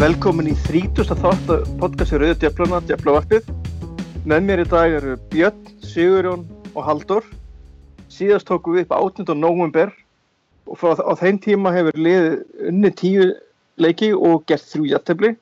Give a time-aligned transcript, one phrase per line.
[0.00, 1.10] Velkomin í 30.
[1.20, 3.50] þátt podcasti Rauður Djöfluna, Djöflavarpið.
[4.24, 7.26] Með mér í dag eru Björn, Sigurjón og Haldur.
[8.08, 9.34] Síðast tókum við upp 18.
[9.36, 9.92] november
[10.64, 12.38] og frá á þeim tíma hefur liðið
[12.70, 13.26] unni tíu
[13.76, 15.34] leiki og gert þrjú jættefli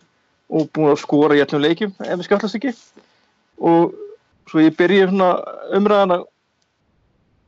[0.51, 2.75] og búin að skora jættum leikim ef við skallast ekki.
[3.63, 3.95] Og
[4.51, 5.07] svo ég byrja
[5.79, 6.25] umræðana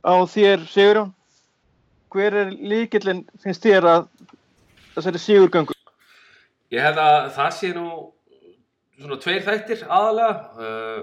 [0.07, 1.11] á þér Sigurjón.
[2.15, 4.09] Hver er líkillin finnst þér að
[4.95, 5.80] þessari Sigurgöngu?
[6.71, 7.87] Ég held að það sé nú
[8.95, 10.35] svona tveir þættir aðalega.
[10.55, 11.01] Uh,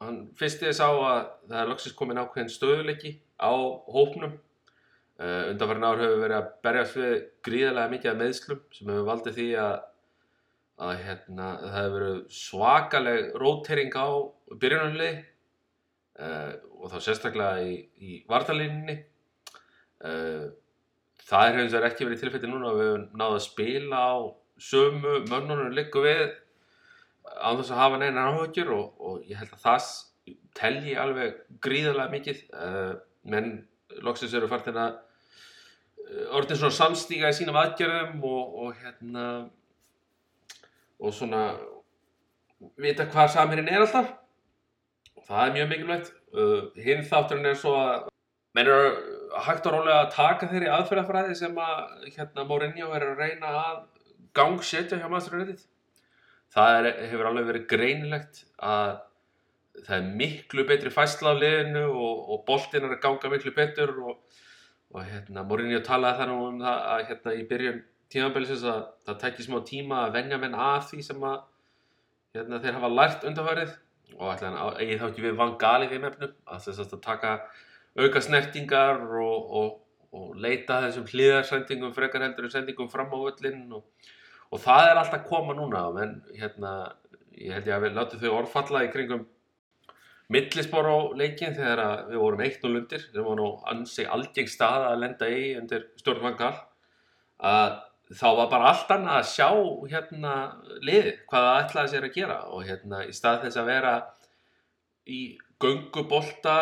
[0.00, 3.52] hann fyrst ég sá að það er loksist komin ákveðin stöðuleiki á
[3.92, 4.38] hópnum.
[5.20, 9.36] Uh, Undanfærin ár hefur verið að berjast við gríðarlega mikið af meðslum sem hefur valdið
[9.36, 9.76] því að,
[10.88, 14.08] að hérna, það hefur verið svakaleg rótering á
[14.64, 19.02] byrjunarlið uh, og þá sérstaklega í, í vartalíninni.
[20.00, 20.48] Uh,
[21.28, 24.16] það er hefðis verið ekki verið tilfætti núna að við hefum náðu að spila á
[24.60, 26.24] sömu mönnunum liggur við
[27.30, 29.88] á þess að hafa neina áhugjur og, og ég held að það
[30.58, 32.42] telji alveg gríðarlega mikið.
[32.52, 32.92] Uh,
[33.30, 33.50] menn
[34.04, 39.26] loksins eru fartin að uh, orðin svona samstíga í sínum aðgerðum og, og hérna
[41.00, 41.44] og svona
[42.80, 44.12] vita hvað samherinn er alltaf.
[45.16, 46.12] Og það er mjög mikilvægt.
[46.30, 48.10] Uh, hinn þátturinn er svo að
[48.54, 48.90] menn eru
[49.46, 53.80] hægt og rólega að taka þeirri aðferðafræði sem að hérna Mourinho er að reyna að
[54.36, 55.62] gangsetja hjá United.
[56.50, 58.96] Það er, hefur alveg verið greinilegt að
[59.86, 63.92] það er miklu betri fæsla á liðinu og, og boltin er að ganga miklu betur
[64.02, 64.40] og,
[64.90, 69.46] og hérna, Morinni talaði þannig um það að hérna í byrjun tímabælisins að það tekki
[69.46, 71.38] smá tíma að venja menn að því sem að
[72.34, 73.76] hérna, þeir hafa lært undanfærið
[74.18, 77.36] og ætla að ég þá ekki við van gali þeim efnum að þess að taka
[78.00, 79.54] auka snertingar og,
[80.10, 84.10] og leita þessum hlýðarsendingum frekar heldur en sendingum fram á völlin og
[84.50, 86.72] og það er alltaf koma núna en hérna,
[87.38, 89.28] ég held ég að við látum þau orðfalla í kringum
[90.30, 94.88] millisbor á leikin þegar við vorum eitt og lundir sem var nú ansi algeng stað
[94.92, 96.54] að lenda í undir stjórnvangal
[97.50, 97.78] að
[98.10, 99.48] þá var bara allt annað að sjá
[99.92, 100.34] hérna
[100.82, 102.38] liði hvað það ætlaði sér að gera.
[102.50, 103.94] Og hérna í stað þess að vera
[105.10, 105.20] í
[105.60, 106.56] göngubolta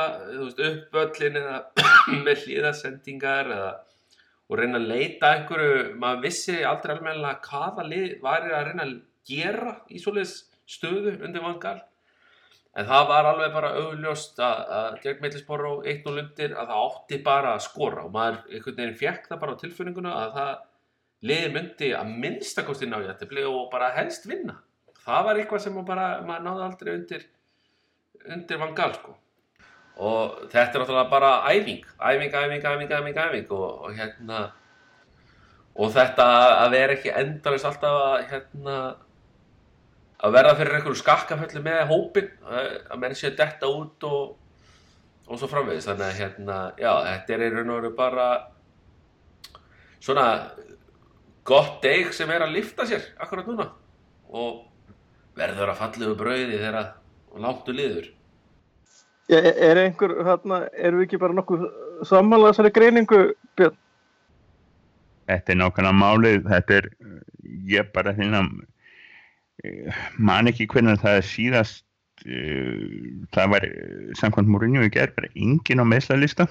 [0.49, 1.59] uppvöllin eða
[2.27, 3.71] með hlýðasendingar eða
[4.49, 8.97] og reyna að leita einhverju, maður vissi aldrei alveg hvaða lið væri að reyna að
[9.29, 10.37] gera í svoleiðis
[10.69, 11.79] stöðu undir vangal
[12.79, 16.73] en það var alveg bara augljóst að, að gegn meðlisbóra og eitt og lundir að
[16.73, 20.35] það átti bara að skora og maður einhvern veginn fjekk það bara á tilfinninguna að
[20.39, 20.53] það
[21.29, 24.61] liði myndi að minnstakosti ná jættibli og bara helst vinna.
[25.03, 27.25] Það var eitthvað sem maður bara, maður náði aldrei undir
[28.29, 29.17] undir vangal sko
[29.99, 34.41] og þetta er náttúrulega bara æfing æfing, æfing, æfing, æfing, æfing og, og hérna
[35.79, 36.27] og þetta
[36.65, 38.79] að vera ekki endalist alltaf að hérna
[40.19, 44.37] að verða fyrir einhverju skakkaföllu með hópin að menn sé detta út og
[45.29, 45.87] og svo framvegis.
[45.89, 48.29] Þannig að hérna já þetta er í raun og veru bara
[49.99, 50.27] svona
[51.49, 53.69] gott deg sem er að lifta sér akkurat núna
[54.29, 54.65] og
[55.39, 56.95] verður að falliðu brauði þegar
[57.39, 58.09] langtu liður
[59.29, 61.67] Er einhver, hérna, erum við ekki bara nokkuð
[62.09, 63.19] samanlega þessari greiningu,
[63.61, 63.75] Björn?
[65.29, 66.87] Þetta er nákvæmlega málið, þetta er,
[67.69, 68.41] ég bara hérna,
[70.17, 71.85] man ekki hvernig það er síðast,
[72.25, 72.87] uh,
[73.37, 73.67] það var
[74.23, 76.49] samkvæmt Mourinho í gerð, bara engin á meðslalista.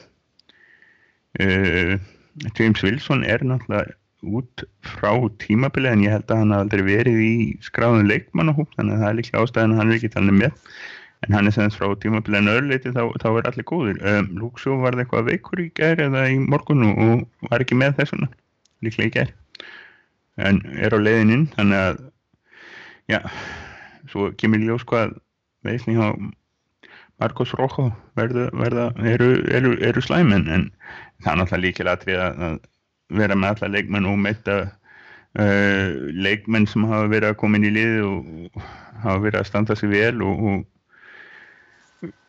[2.57, 3.97] James Wilson er náttúrulega
[4.37, 5.11] út frá
[5.41, 7.33] tímabilið en ég held að hann aldrei verið í
[7.65, 10.55] skráðun leikmannahúm, þannig að það er líka ástæðan að hann er ekki talið með
[11.25, 14.01] en hann er semst frá tímabiliðan öðruleiti þá, þá er allir góðir.
[14.05, 17.97] Um, Lúksjó var það eitthvað veikur í gær eða í morgunu og var ekki með
[18.01, 18.29] þessuna
[18.85, 19.31] líklega í gær.
[20.37, 22.03] En er á leiðininn þannig að
[23.09, 23.21] já,
[24.11, 25.17] svo kemur ljós hvað
[25.65, 26.13] veisning á
[27.17, 30.67] Marcos Rojo verða, verða eru, eru, eru slæmin en
[31.23, 32.59] það er náttúrulega líkilega aðrið að
[33.17, 34.57] vera með alla leikmenn og meita
[35.39, 38.59] uh, leikmenn sem hafa verið að koma inn í lið og
[39.01, 40.65] hafa verið að standa sig vel og, og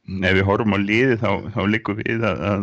[0.09, 2.63] ef við horfum á liði þá, þá likur við að, að,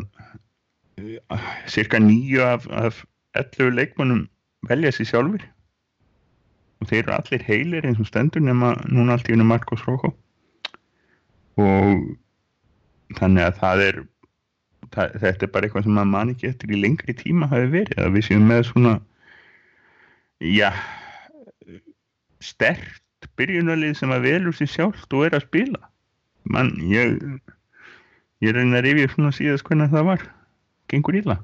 [1.36, 3.03] að cirka nýju af, af
[3.38, 4.25] 11 leikmannum
[4.65, 5.45] velja sér sjálfur
[6.81, 10.12] og þeir eru allir heilir eins og stendur nema núna allt í unni Marcos Rojo.
[11.62, 14.01] Og þannig að það er
[14.91, 18.01] það, þetta er bara eitthvað sem maður man ekki eftir í lengri tíma hafi verið
[18.03, 18.95] að við séum með svona
[20.44, 20.69] já
[22.44, 25.89] stert byrjunalið sem að velur sér sjálft og er að spila
[26.51, 27.18] mann, ég
[28.44, 30.25] ég reyna að rifja svona síðast hvernig það var.
[30.92, 31.39] Gengur íla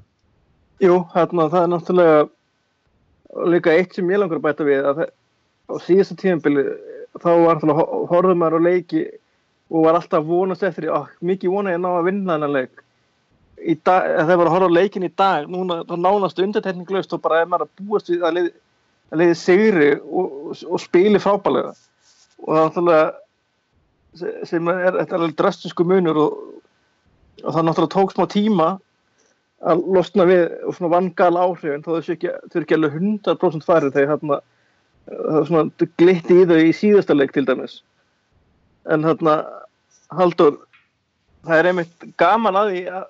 [0.82, 2.22] Jú, hérna það er náttúrulega
[3.52, 6.64] líka eitt sem ég langar að bæta við að á síðastu tíðanbili
[7.22, 9.02] þá var alltaf horfður maður á leiki
[9.72, 12.82] og var alltaf vonast eftir því, mikið vona ég að ná að vinna þennan leik.
[13.86, 17.50] Dag, þegar maður horfður á leikin í dag núna þá nánast undirtekninglöst og bara er
[17.50, 18.52] maður að búast við að leiði,
[19.12, 21.72] að leiði sigri og, og, og spili frábælega
[22.42, 23.20] og það er alltaf
[24.18, 26.40] sem er, þetta er alveg drastisku munur og,
[27.42, 28.68] og það náttúrulega tók smá tíma
[29.62, 33.66] að losna við og svona vangal áhrifin þó þessu ekki, þau eru ekki alveg 100%
[33.68, 34.40] farið þegar hérna
[35.06, 37.80] það er svona glitti í þau í síðasta leik til dæmis.
[38.90, 39.38] En hérna
[40.12, 40.58] Haldur
[41.46, 43.08] það er einmitt gaman að því að,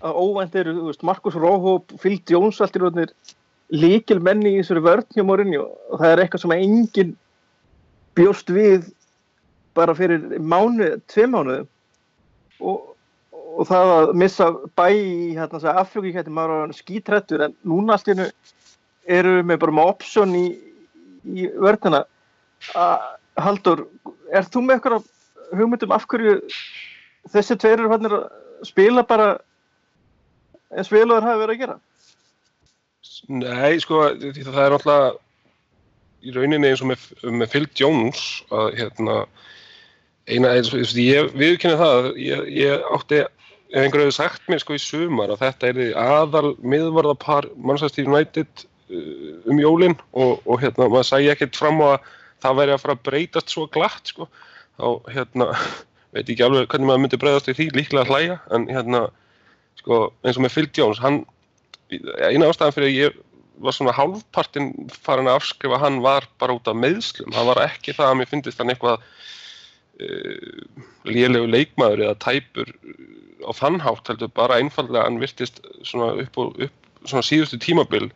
[0.00, 2.34] að óvænt eru veist, Markus Róhóp, í
[2.82, 3.14] rótnir
[3.74, 7.14] líkil menni í þessari vörn hjá morinni og það er eitthvað sem enginn
[8.14, 8.90] bjóst við
[9.74, 11.56] bara fyrir mánu, tvei mánu
[12.60, 12.94] og,
[13.32, 15.60] og það að missa bæ í hérna,
[16.04, 18.28] í hætti maður var skítrættur en núna hennu
[19.04, 20.46] eru við bara með option í,
[21.24, 22.04] í vörnina
[23.34, 23.88] Haldur,
[24.30, 25.08] er þú með eitthvað
[25.58, 26.38] hugmyndum af hverju
[27.32, 27.56] þessi
[27.90, 28.22] hann að
[28.64, 29.34] spila bara
[30.74, 31.76] eins vel og það hafi verið að gera?
[33.28, 35.12] Nei, sko, það er náttúrulega
[36.24, 38.24] í rauninni eins og með, með Phil Jones
[38.54, 39.18] að hérna
[40.30, 43.22] eina, eins og ég viðkynna það ég, ég átti,
[43.74, 48.64] ef einhverju hefur sagt mér sko í sumar að þetta er aðal miðvarðapar Manchester United
[48.64, 52.12] uh, um jólinn og, og hérna maður sæði ekkert fram á að
[52.44, 54.28] það væri að fara að breytast svo glatt sko.
[54.76, 55.50] Þá hérna
[56.14, 59.06] veit ekki alveg hvernig maður myndi breyðast í því líklega hlæja en hérna
[59.80, 61.22] sko eins og með Phil Jones hann
[61.92, 63.22] eina ástæðan fyrir að ég
[63.64, 67.94] var svona hálfpartinn farin að afskrifa hann var bara út af meðslum hann var ekki
[67.94, 69.04] það að mér finnist hann eitthvað
[71.04, 72.70] lélegu leikmaður eða tæpur
[73.44, 78.08] á þannhátt heldur bara einfallega hann virtist svona upp og upp svona síðustu tímabil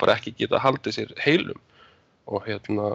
[0.00, 1.58] bara ekki geta haldið sér heilum.
[2.30, 2.94] Og hérna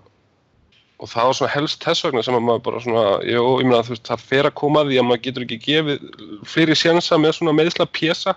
[1.00, 3.86] og það var svona helst þess vegna sem að maður bara svona, jú, ég meina
[3.88, 6.09] þú veist, það fer að koma því að maður getur ekki gefið
[6.53, 8.36] fyrir sjensa með svona meðsla pjesa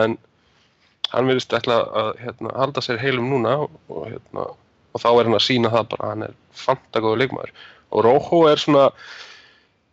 [0.00, 0.16] en
[1.10, 4.46] hann verðist ætla að hérna, halda sér heilum núna og, og, hérna,
[4.90, 7.54] og þá er hann að sína það bara að hann er fantagóðu leikmaður.
[7.90, 8.88] Og Róhó er svona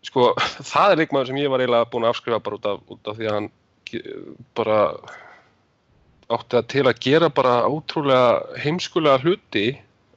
[0.05, 0.33] sko,
[0.71, 3.17] það er leikmaður sem ég var eiginlega búin að afskrifa bara út af, út af
[3.17, 3.49] því að hann
[4.57, 4.79] bara
[6.27, 9.67] átti að til að gera bara ótrúlega heimskulega hluti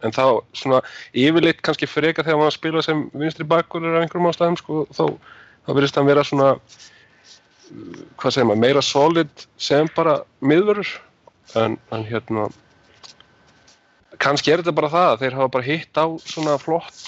[0.03, 0.81] en þá svona
[1.15, 5.05] yfirleitt kannski freka þegar maður spila sem vinstri bakkurur af einhverjum ástæðum sko, þá,
[5.67, 6.49] þá verðist það vera svona
[8.19, 10.97] hvað segir maður, meira solid sem bara miðverður
[11.61, 12.49] en, en hérna
[14.21, 17.05] kannski er þetta bara það að þeir hafa bara hitt á svona flott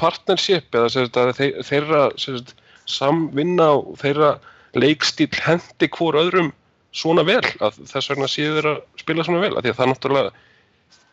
[0.00, 2.54] partnership eða þeir, þeirra sérst,
[2.90, 4.34] samvinna og þeirra
[4.78, 6.52] leikstíl hendi hvort öðrum
[6.96, 9.84] svona vel að þess vegna séu þeir að spila svona vel að því að það
[9.86, 10.32] er náttúrulega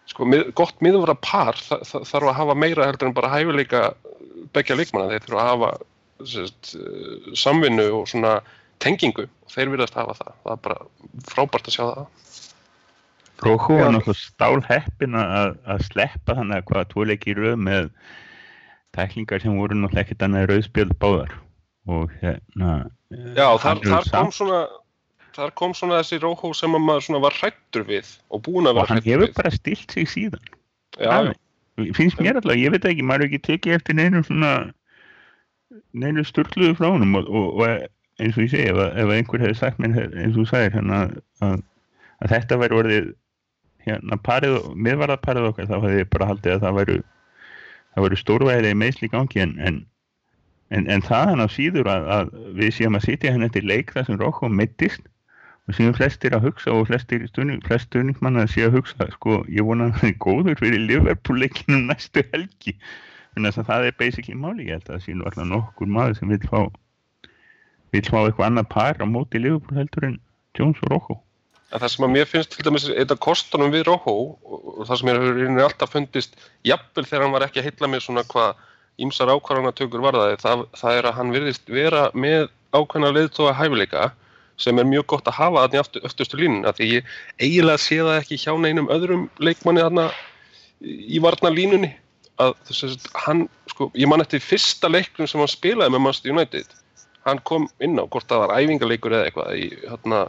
[0.07, 3.81] sko, mið, gott miðvara par það, það þarf að hafa meira heldur en bara hæfileika
[4.55, 5.71] begja leikmanna, þeir þurfa að hafa
[6.31, 8.37] sérst, eh, samvinnu og svona
[8.83, 10.33] tengingu og þeir virðast hafa það.
[10.43, 10.79] Það er bara
[11.29, 12.05] frábært að sjá það
[13.45, 17.91] Róhó er náttúrulega stál heppin að, að sleppa þannig að hvaða tvoleiki rauð með
[18.97, 21.35] tæklingar sem voru náttúrulega ekkert annað rauðspjöld báðar
[21.87, 22.71] og hérna
[23.37, 24.61] Já, þar, þar kom svona
[25.37, 29.05] þar kom svona þessi Róhó sem maður var hrættur við og búin að vera hrættur
[29.05, 29.13] við.
[29.13, 30.49] Og hann hefur bara stilt sig síðan.
[30.97, 31.35] Já, já.
[31.93, 34.51] Finnst mér alltaf, ég veit ekki, maður ekki tekið eftir neinu svona,
[35.93, 37.67] neinu störtluðu frá honum og, og, og
[38.17, 41.03] eins og ég segi, ef, ef einhver hefði sagt mér eins og þú sagir hérna
[41.45, 41.61] að,
[42.23, 43.11] að þetta væri orðið
[43.87, 46.97] hérna parið, miðvarðað parið okkar, þá hefði bara haldið að það væru,
[47.93, 49.85] það væru stórvæðilega meðsli gangi en, en
[50.67, 53.93] En, en það hann á síður að, að við séum að sitja henni eftir leik
[53.95, 55.05] þar sem Rokko mittist
[55.67, 59.41] og séum flestir að hugsa og flestir stunding, flest stundingmann að sé að hugsa sko
[59.51, 62.75] ég vona að það er góður fyrir Liverpool-leikinu næstu helgi.
[63.35, 66.19] Þannig að það er basically máli ég held að það sé nú alltaf nokkur maður
[66.19, 66.61] sem vil fá
[67.95, 70.19] vil fá eitthvað annað par á móti Liverpool heldur en
[70.57, 71.23] Jones og
[71.67, 74.13] Rojo Það sem að mér finnst til dæmis eitthvað kostunum við Rojo
[74.47, 78.05] og það sem mér hefur alltaf fundist jafnvel þegar hann var ekki að hitla með
[78.05, 78.63] svona hvað
[78.97, 84.07] ímsar ákvarðanatökur varðaði það, það er að hann virðist vera með ákvæmna leðtóa hæfileika
[84.57, 87.11] sem er mjög gott að hafa þarna í öftustu línun að því ég
[87.43, 90.07] eiginlega sé það ekki hjá neinum öðrum leikmanni þarna
[90.81, 91.91] í varna línunni
[92.41, 96.33] að þess að hann, sko, ég man eftir fyrsta leiknum sem hann spilaði með Manchester
[96.33, 96.75] United.
[97.25, 100.21] Hann kom inn á hvort það var æfingarleikur eða eitthvað í, hérna,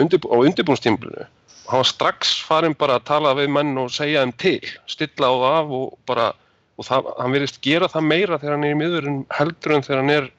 [0.00, 1.26] undir, á undirbúnstímblinu
[1.64, 4.58] hann var strax farin bara að tala við menn og segja þeim til,
[4.90, 6.30] stilla á það og bara,
[6.76, 10.02] og það, hann verðist gera það meira þegar hann er í miðurinn heldur en þegar
[10.02, 10.32] hann er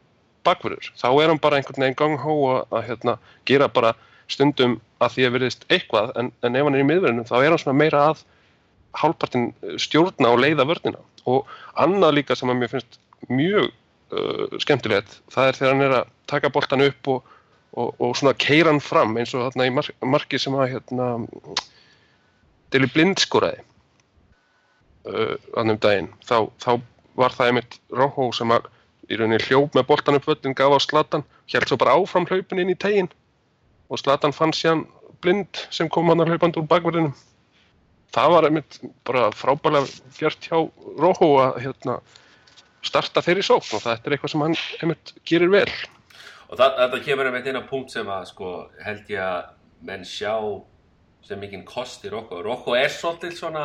[0.45, 3.17] bakverður, þá er hann bara einhvern veginn ganghó að, að hérna,
[3.49, 3.95] gera bara
[4.31, 7.49] stundum að því að verðist eitthvað en, en ef hann er í miðverðinu þá er
[7.49, 8.23] hann svona meira að
[8.95, 9.49] hálfpartin
[9.81, 11.01] stjórna og leiða vörnina.
[11.27, 11.49] Og
[11.81, 16.13] annað líka sem að mér finnst mjög uh, skemmtilegt það er þegar hann er að
[16.31, 17.33] taka boltan upp og,
[17.75, 21.09] og, og svona keira hann fram eins og þarna í mark, marki sem að hérna,
[22.73, 23.61] Deli Blind skoraði
[25.11, 26.09] uh, annum daginn.
[26.25, 26.71] Þá, þá
[27.19, 28.71] var það einmitt Róhó sem að
[29.11, 32.63] í rauninni hljóp með boltan upp völlin gaf á Slatan, held svo bara áfram hlaupin
[32.63, 33.11] inn í tegin
[33.91, 34.85] og Slatan fann síðan
[35.21, 37.13] blind sem kom hann að hlaupandi úr bakverðinum
[38.15, 40.57] það var einmitt bara frábælega fjart hjá
[41.01, 41.99] Róhó að hérna,
[42.85, 45.69] starta þeirri sókn og þetta er eitthvað sem hann einmitt gerir vel
[46.55, 49.49] Og þetta kemur einmitt inn á punkt sem að sko held ég að
[49.83, 50.37] menn sjá
[51.25, 52.37] sem mikinn kost í Rokko.
[52.45, 53.63] Rokko er svolítið svona,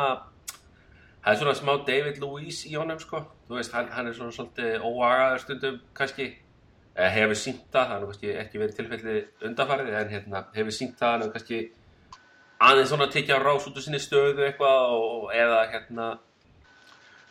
[1.21, 3.21] það er svona smá David Luiz í honum sko.
[3.53, 6.27] Veist, hann, hann er svona svolítið óagaður stundum kannski.
[6.97, 11.13] Eh, hefur sínt það, nú kannski ekki verið tilfellið undanfarið, en hérna hefur sínt það,
[11.13, 11.61] hann hefur kannski
[12.67, 16.11] aðeins svona tekið á rás út úr sinni stöðu eitthvað og eða hérna,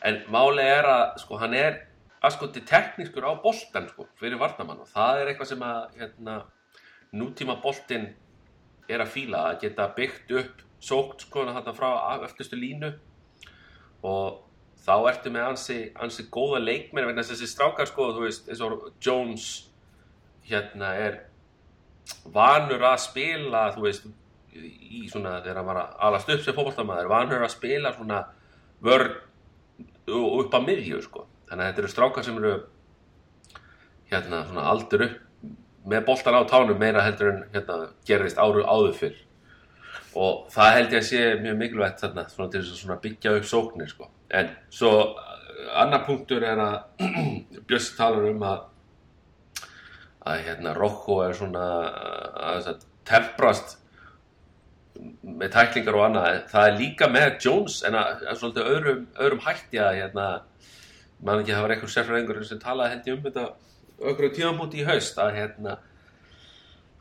[0.07, 1.81] en máli er að sko hann er
[2.25, 6.39] aðskoti teknískur á boltan sko, fyrir varnamann og það er eitthvað sem að hérna,
[7.15, 8.09] nútíma boltin
[8.89, 11.89] er að fíla að geta byggt upp sókt sko þetta frá
[12.25, 12.91] öftustu línu.
[14.07, 14.45] Og
[14.85, 18.87] þá ertu með ansi, ansi góða leikmenn að þessi strákar sko þú veist eins og
[19.03, 19.47] Jones
[20.49, 21.19] hérna er
[22.33, 24.07] vanur að spila þú veist
[24.55, 28.21] í svona þegar hann var að alast upp sem fókbaltamaður vanur að spila svona
[28.83, 29.19] vörn
[30.09, 32.53] upp á miðju sko þannig að þetta eru strákar sem eru
[34.09, 35.25] hérna svona aldur upp
[35.89, 39.17] með boltan á tánum meira heldur en hérna gerðist áru áður fyrr.
[40.19, 43.47] Og það held ég að sé mjög mikilvægt þarna svona til þess að byggja upp
[43.47, 44.09] sóknir sko.
[44.29, 44.93] En svo
[45.77, 47.05] annar punktur er að
[47.69, 48.65] Björns talar um að
[50.29, 51.65] að hérna Rocco er svona
[52.51, 52.71] að
[53.07, 53.77] temprast
[55.23, 56.41] með tæklingar og annað.
[56.51, 60.27] Það er líka með Jones en að, að svolítið öðrum, öðrum hætti að hérna
[61.23, 63.45] mann ekki að það var einhver sérfræðingur sem talaði hendi um þetta
[64.11, 65.77] ökkur tíðanbúti í haust að hérna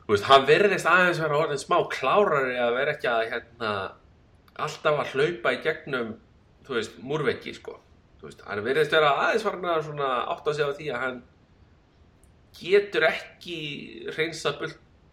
[0.03, 3.73] þú veist, hann verðist aðeins vera orðin smá klárari að vera ekki að hérna
[4.59, 6.15] alltaf að hlaupa í gegnum
[6.67, 7.77] þú veist, múrveggi sko
[8.19, 11.21] þú veist, hann verðist vera aðeins varna svona átt að segja á því að hann
[12.59, 13.57] getur ekki
[14.17, 14.55] reynsa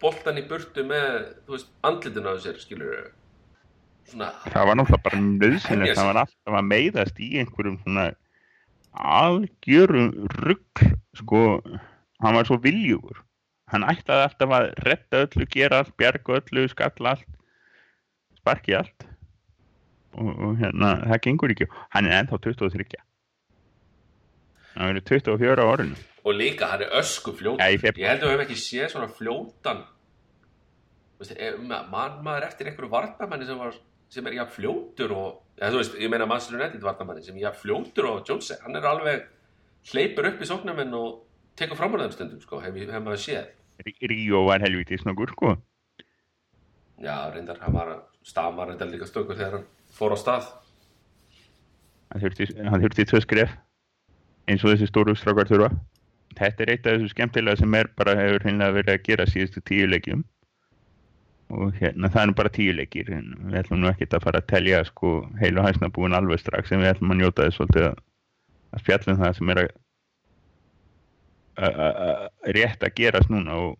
[0.00, 2.96] boltan í burtu með, þú veist, andlitin á þessir, skilur
[4.10, 5.98] svona Það var náttúrulega bara nöðsynlegt, sig.
[6.00, 8.06] það var alltaf að meiðast í einhverjum svona
[8.96, 10.82] algjörum rugg,
[11.18, 11.60] sko,
[12.22, 13.22] hann var svo viljugur.
[13.72, 17.26] Hann ætlaði alltaf að retta öllu, gera allt, bjarga öllu, skalla allt,
[18.38, 19.06] sparki allt
[20.16, 21.66] og, og hérna, það gengur ekki.
[21.92, 23.00] Hann er ennþá 23.
[24.76, 25.98] Hann verið 24 á orðinu.
[26.26, 28.02] og líka hann er ösku fljót Ja, í febrúar.
[28.02, 29.84] ég held að við hefum ekki séð svona fljótan
[31.16, 33.72] Þú veist, ef- ma- man maður eftir einhverju varnamanni sem, var,
[34.12, 37.60] sem er jafn fljótur og ja, þú veist, ég meina Manchester United varnamanni sem jafn
[37.62, 38.58] fljótur og Jones er.
[38.64, 39.25] hann er alveg
[39.92, 41.22] hleypur upp í sóknarmenn og
[41.56, 43.46] tekur fram úr þeim stundum sko, hef, hef maður séð
[43.86, 45.56] Rí- Ríó var helvítið snöggur, sko.
[47.02, 47.90] já, reyndar, hann var
[48.25, 50.46] stamar reyndar líka stökur þegar hann fór á stað
[52.12, 53.50] Hann þurfti, tvö skref
[54.48, 55.72] eins og þessi stóru strákar þurfa.
[56.38, 59.62] Þetta er eitt af þessu skemmtilega sem er bara hefur hreinlega verið að gera síðustu
[59.66, 60.22] tíu leikjum
[61.54, 64.82] og hérna það er bara tíu leikir við ætlum nú ekkert að fara að telja
[64.88, 67.98] sko heil og hæsna búin alveg strax en við ætlum að njóta þess að,
[68.74, 69.68] að spjallum það sem er að,
[71.68, 72.24] að, að,
[72.58, 73.74] rétt að gerast núna og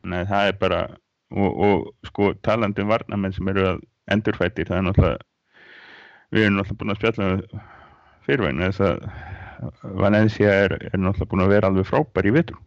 [0.00, 0.78] Nei, það er bara
[1.36, 3.82] og, og sko talandi um varnamenn sem eru að
[4.14, 5.18] endurfættir það er náttúrulega
[6.30, 7.66] við erum náttúrulega búin að spjalla um
[8.24, 12.62] fyrirvægna þess að Valencia er, er náttúrulega búin að vera alveg frábær í vitur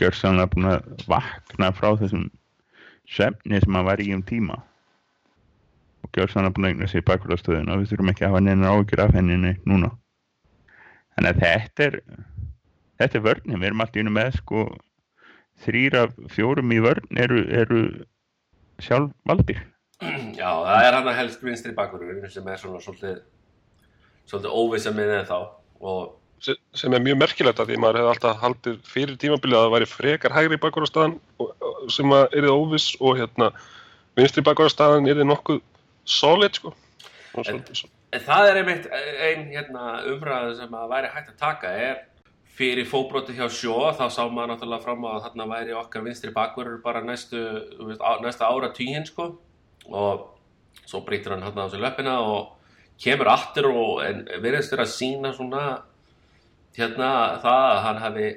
[0.00, 2.28] gjörsanlega búin að vakna frá þessum
[3.10, 4.60] svefni sem hann var í um tíma.
[6.04, 8.72] Og gjörsanlega búin að eigna sig í bakvörðastöðun og við þurfum ekki að hafa neina
[8.72, 9.92] ágjur af henni neitt núna.
[11.14, 12.00] Þannig að þetta er
[13.00, 14.64] þetta er vörnum, við erum allt í unum með sko
[15.64, 17.84] þrýr af fjórum í vörn eru, eru
[18.82, 19.60] sjálf valdir
[20.40, 23.22] já, það er hann að helst vinstri bakurinn sem er svona svolítið
[24.26, 25.38] svolítið óvissa með þeim þá
[25.84, 29.74] og sem er mjög merkilegt að því maður hefði alltaf haldið fyrir tímabilið að það
[29.74, 31.18] væri frekar hægri bakvarðarstaðan
[31.92, 33.50] sem að erið óviss og hérna
[34.18, 35.60] vinstri bakvarðarstaðan erið nokkuð
[36.04, 36.74] solid sko.
[37.34, 41.70] Og svo, En það er einmitt ein hérna, umræðu sem að væri hægt að taka
[41.82, 41.96] er
[42.54, 46.76] fyrir fóbroti hjá sjó þá sá maður náttúrulega fram að þarna væri okkar vinstri bakverður
[46.84, 47.40] bara næstu,
[47.80, 49.32] veist, á, næsta ára tíhinn sko.
[49.90, 50.28] Og
[50.84, 52.54] svo breytir hann hérna á sig löppina og
[53.02, 55.64] kemur aftur og en virðist þér að sína svona
[56.76, 57.10] hérna
[57.42, 58.28] það að hann hafi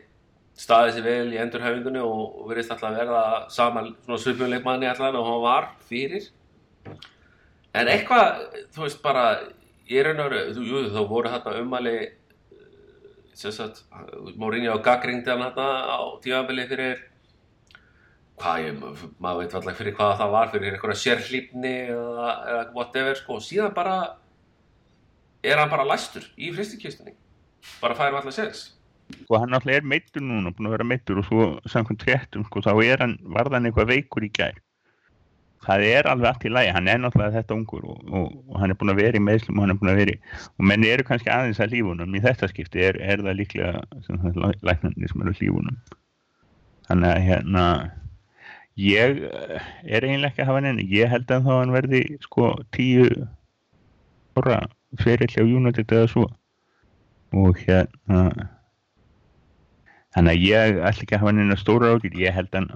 [0.58, 5.28] staðið sér vel í endurhæfingunni og, virðist alltaf að verða sama svona svipuleikmanni allan og
[5.30, 6.30] hann var fyrir.
[7.78, 8.40] En eitthvað,
[8.74, 9.26] þú veist bara,
[9.90, 11.98] ég er og veru, jú, þá voru hérna ummæli,
[13.38, 13.84] sem sagt,
[14.40, 17.04] Mourinho og gaggringdi hann hérna á tíðanbili fyrir,
[18.42, 18.82] hvað ég,
[19.22, 23.46] maður veit alltaf fyrir hvað það var, fyrir einhverja sérhlífni eða, eða whatever, sko, og
[23.46, 23.98] síðan bara,
[25.46, 27.14] er hann bara læstur í fristikistunni,
[27.82, 28.64] bara færum alltaf sens.
[29.24, 32.64] Sko hann alltaf er meittur núna, búin að vera meittur og svo samkvæmt tréttum, sko,
[32.66, 34.58] þá er hann, varðan eitthvað veikur í gær.
[35.68, 38.72] Það er alveg allt í lagi, hann er náttúrulega þetta ungur og, og, og hann
[38.72, 40.20] er búin að vera í meðslum og hann er búin að vera í,
[40.54, 45.10] og menni eru kannski aðeins að lífunum, í þetta skipti er, er það líklega læknandi
[45.10, 45.80] sem eru lífunum
[46.88, 47.66] þannig að hérna
[48.80, 52.52] ég eh, er eiginlega ekki að hafa henni, ég held að þá hann verði sko
[52.76, 53.08] tíu
[54.38, 56.28] orra á United eða svo
[57.36, 58.22] og hérna
[60.16, 62.70] þannig að ég ætla ekki að hafa henni stóra ágjur, ég held að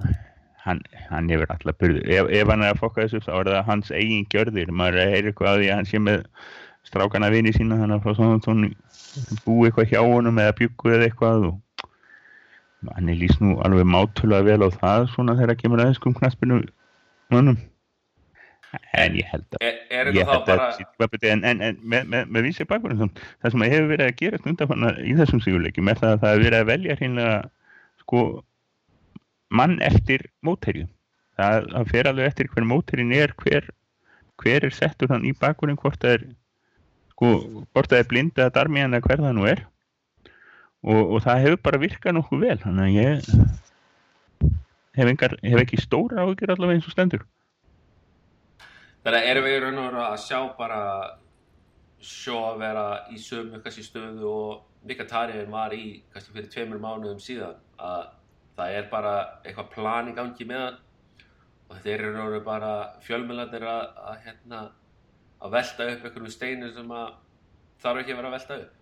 [0.65, 3.69] hann, hann hefur alltaf byrðu ef, ef hann er að fokka þessu þá er það
[3.69, 4.73] hans eigin gjörðir.
[4.75, 6.27] Maður er að heyra eitthvað að því að hann sé með
[6.87, 8.69] strákana vini sína þannig að frá svona
[9.45, 11.59] búi eitthvað hjá honum eða byggu eða eitthvað og
[12.95, 16.15] hann er líst nú alveg mátulega vel á það svona þegar að kemur aðeins um
[16.17, 16.61] knaspinu
[17.33, 17.59] mannum
[18.71, 20.69] en ég held að Er, þetta þá að bara,
[21.33, 24.93] en, en, en með, með, með vísi bakgrunn það sem hefur verið að gera undanfanna
[25.03, 27.35] í þessum sigurleikjum er það að það hefur verið að velja hreinlega
[28.03, 28.23] sko
[29.51, 30.87] mann eftir mótherju
[31.37, 33.67] það, það fer alveg eftir hver mótherjin er hver,
[34.41, 36.25] hver er settur hann í bakgrunn hvort það er
[37.11, 37.33] sko,
[37.73, 39.65] hvort það er blind eða darmiðan eða hver það nú er.
[40.81, 43.27] Og, og það hefur bara virkað nokkuð vel þannig að ég
[44.97, 47.27] hef, engar, hef ekki stóra áhyggjur allavega eins og stendur
[49.03, 50.81] þannig að erum við raun og veru að sjá bara
[52.01, 57.21] sjó að vera í sömu kannski stöðu og Mikatarjun var í kannski fyrir tveimur mánuðum
[57.21, 58.07] síðan að
[58.57, 59.13] það er bara
[59.45, 60.79] eitthvað plan í gangi með hann.
[61.69, 62.71] Og þetta er í raun og veru bara
[63.05, 64.61] fjölmjölandir að, að, hérna,
[65.41, 67.11] að velta upp einhverjum steinir sem að
[67.83, 68.77] þarf ekki að vera að velta upp.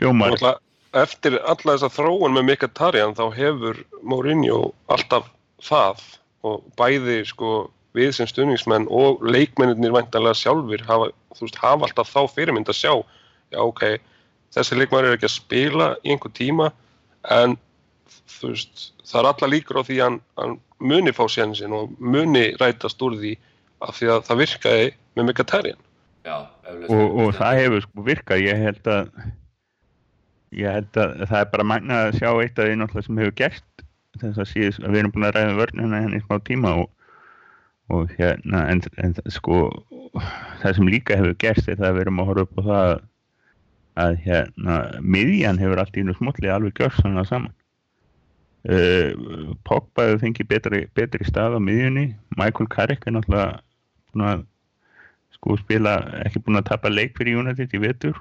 [0.00, 0.54] Náttúrulega,
[1.00, 5.30] eftir alla þessa þróun með Mkhitaryan þá hefur Mourinho alltaf
[5.62, 6.02] það
[6.46, 7.50] og bæði sko
[7.96, 12.92] við sem stuðningsmenn og leikmennir væntanlega sjálfur hafa, veist, hafa alltaf þá fyrirmynd að sjá
[13.50, 13.84] já ok,
[14.54, 16.70] þessi leikmennir er ekki að spila í einhver tíma
[17.34, 17.56] en
[18.40, 22.50] veist, það er alla líkur á því að hann, hann muni fá sénsinn og muni
[22.60, 23.34] rætast úr því
[23.84, 25.76] af því að það virkaði með
[26.20, 26.90] Já, eflaust.
[26.92, 29.12] og, og það hefur sko virkað ég held að
[30.60, 33.36] ég held að það er bara magnað að sjá eitt af því náttúrulega sem hefur
[33.40, 33.84] gerst
[34.20, 36.90] þess að síðust að við erum búin að ræða vörnina henni í smá tíma og,
[37.90, 39.62] og hérna en, en sko
[40.62, 42.92] það sem líka hefur gerst er það að við erum að horfa upp á það
[44.00, 47.56] að hérna miðjan hefur allt í einu smotli alveg gjörsanlega saman.
[48.60, 52.10] Uh, Pogba hefur fengið betri, betri stað á miðjunni.
[52.36, 53.60] Michael Carrick er náttúrulega
[54.30, 54.44] að
[55.36, 58.18] sko spila ekki búin að tapa leik fyrir United í vetur.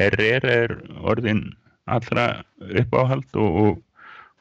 [0.00, 1.52] Herrera er orðin
[1.86, 3.82] allra uppáhald og, og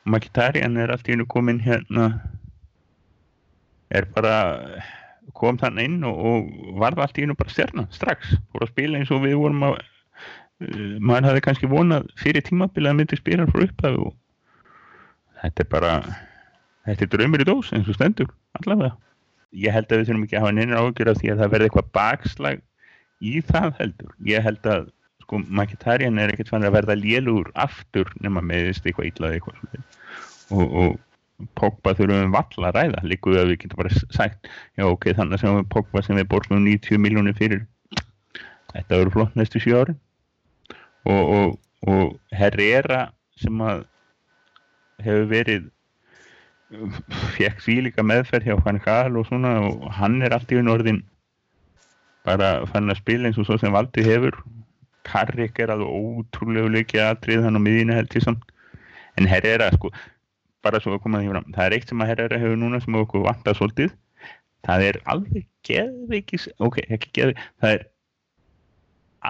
[0.09, 2.09] Mkhitaryan er allt í einu komin hérna
[3.93, 4.35] er bara
[5.37, 8.35] kom þannig inn og, og varð allt í einu bara stjarnan strax.
[8.51, 12.91] Fór að spila eins og við vorum að uh, maður hafði kannski vonað fyrir tímabili
[12.91, 14.13] að myndi spila frá upphafi og
[15.43, 15.93] þetta er bara
[16.87, 18.29] þetta er draumur í dós eins og stendur
[18.59, 18.97] allavega.
[19.53, 21.69] Ég held að við þurfum ekki að hafa neina ágjör af því að það verði
[21.69, 22.61] eitthvað bakslag
[23.23, 24.13] í það heldur.
[24.27, 24.91] Ég held að
[25.23, 29.61] sko Mkhitaryan er ekkert fann að verða lélugur aftur nema meðist eitthvað illað eitthvað
[30.51, 30.97] og, og
[31.59, 33.03] Pogba þurfum valla að ræða.
[33.11, 36.65] Líkuðu að við getum bara sagt já ok, þannig sem við Pogba sem við borgum
[36.65, 37.65] 90 miljónir fyrir.
[38.73, 39.95] Þetta verður flott næstu 7 ári
[41.03, 41.55] og, og,
[41.89, 43.05] og Herrera
[43.39, 43.85] sem að
[45.03, 45.69] hefur verið
[47.35, 50.73] fekk því líka meðferð hjá Van Gaal og svona og hann er allt í einu
[50.73, 51.03] orðin
[52.25, 54.39] bara fann að spila eins og svo sem Valdi hefur.
[55.03, 58.53] Karrik er alveg ótrúlegu leikið aðrið hann á miðinu held ég samt
[59.19, 59.91] en Herrera sko
[60.65, 62.99] bara svo að koma því fram, það er eitt sem að Herrera hefur núna sem
[62.99, 63.91] okkur vantar svolítið.
[64.63, 67.85] Það er alveg geðveikis ok, ekki geðveik, það er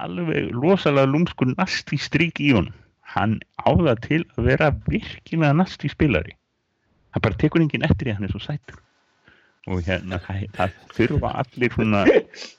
[0.03, 2.77] alveg rosalega lúmskur nasti strík í honum.
[3.13, 6.37] Hann á það til að vera virkilega nasti spilari.
[7.13, 8.83] Það bara tekur enginn eftir því að hann er svo sætur
[9.71, 12.03] og hérna það, þurfa allir svona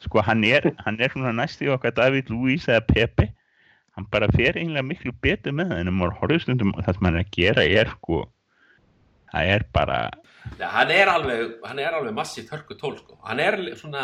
[0.05, 3.29] sko hann er, hann er svona næsti okkar David Luiz eða Pepe.
[3.95, 7.09] Hann bara fer einlega miklu betur með það en um maður horfður stundum það sem
[7.09, 8.23] hann er að gera er sko
[9.35, 9.99] það er bara
[10.61, 13.17] Já, hann er alveg, hann er alveg massíft hörku tól, sko.
[13.25, 14.03] Hann er svona,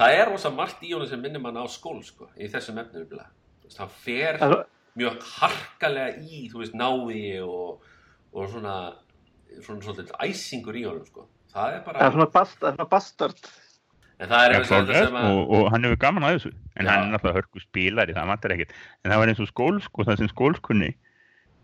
[0.00, 3.18] það er rosa margt í honum sem minnir mann á skól, sko, í þessum efnum,
[3.78, 4.62] hann fer Það-
[4.96, 7.84] mjög harkalega í, þú veist, návi og,
[8.32, 8.94] og svona,
[9.60, 11.28] svona svolítið æsingur í honum, sko.
[11.52, 13.44] Það er bara, Það er svona, bast, það er svona bastard
[14.22, 16.90] en það er klárlega, sem að og, og hann hefur gaman að þessu en Já.
[16.92, 18.72] hann er náttúrulega hörku spílari, það vantar ekkert
[19.04, 20.90] en það var eins og skólsk og það sem skólskunni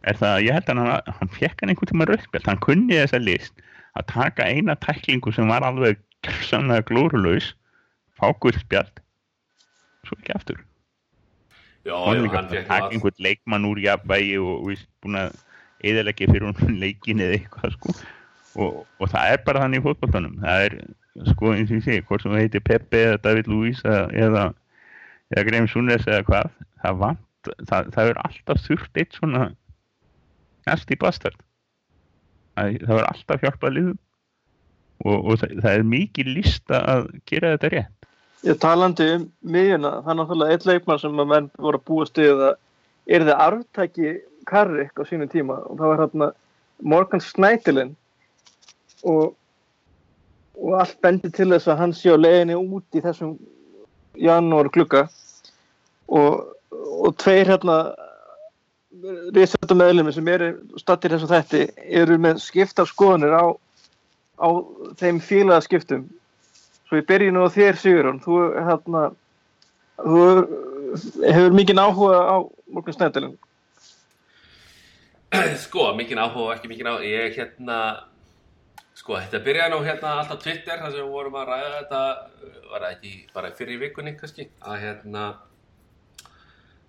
[0.06, 3.20] er það, ég held að hann, hann fekk hann einhvern tíma rauðspjald, hann kunni þessa
[3.22, 3.66] list
[3.98, 5.98] að taka eina tæklingu sem var alveg
[6.46, 7.52] samlega glórulaus
[8.18, 9.02] fá guldspjald
[10.06, 10.62] svo ekki aftur.
[11.86, 15.18] Já, hann já, hann að fekk all einhvern leikmann úr jafnvægi og, og víst búin
[15.20, 15.36] að
[15.86, 17.98] eðalegja fyrir hún leikin eða eitthvað sko.
[18.58, 20.40] Og, og það er bara þannig í fótboltanum.
[20.42, 20.78] Það er
[21.32, 24.48] sko eins og ég segi hvort sem það heitir Pepe eða David Luiz eða,
[25.30, 29.48] eða, Graham Sunes eða hvað það vant, það, það er alltaf þurft eitt svona
[30.68, 31.40] næst í bastard.
[32.58, 33.98] Það, það er alltaf hjálpað liðum.
[35.06, 38.08] Og, og það, það er mikið lista að gera þetta rétt.
[38.46, 42.06] Ég talandi um miðjuna, það er náttúrulega eitt leikmann sem að menn voru að búa
[42.06, 42.56] stuðið að
[43.08, 44.12] er þið arftæki
[44.48, 45.58] Karrik á sínum tíma.
[45.66, 46.28] Og það var hérna
[46.82, 47.94] Morgan Snædilin
[49.02, 49.34] og,
[50.58, 53.36] og allt bendi til þess að hann sé á leiðinni út í þessum
[54.18, 55.06] janúar glugga
[56.08, 57.78] og, og tveir hérna
[59.36, 61.64] risöldum meðlumi sem eru stattir þessu þætti
[62.00, 63.46] eru með skiptar skoðanir á,
[64.40, 64.48] á
[65.00, 66.06] þeim fílaða skiptum
[66.88, 69.00] Svo ég byrji nú á þér Sigurðun, þú, hérna,
[70.00, 70.20] þú
[71.20, 72.36] hefur mikinn áhuga á
[72.72, 73.34] Morgan Snædilin.
[75.64, 77.76] sko, mikinn áhuga ekki mikinn áhuga ég hérna
[78.96, 82.00] sko, þetta byrjaði nú hérna alltaf Twitter þar sem við vorum að ræða þetta
[82.70, 85.26] var það ekki bara fyrir vikunni kannski að hérna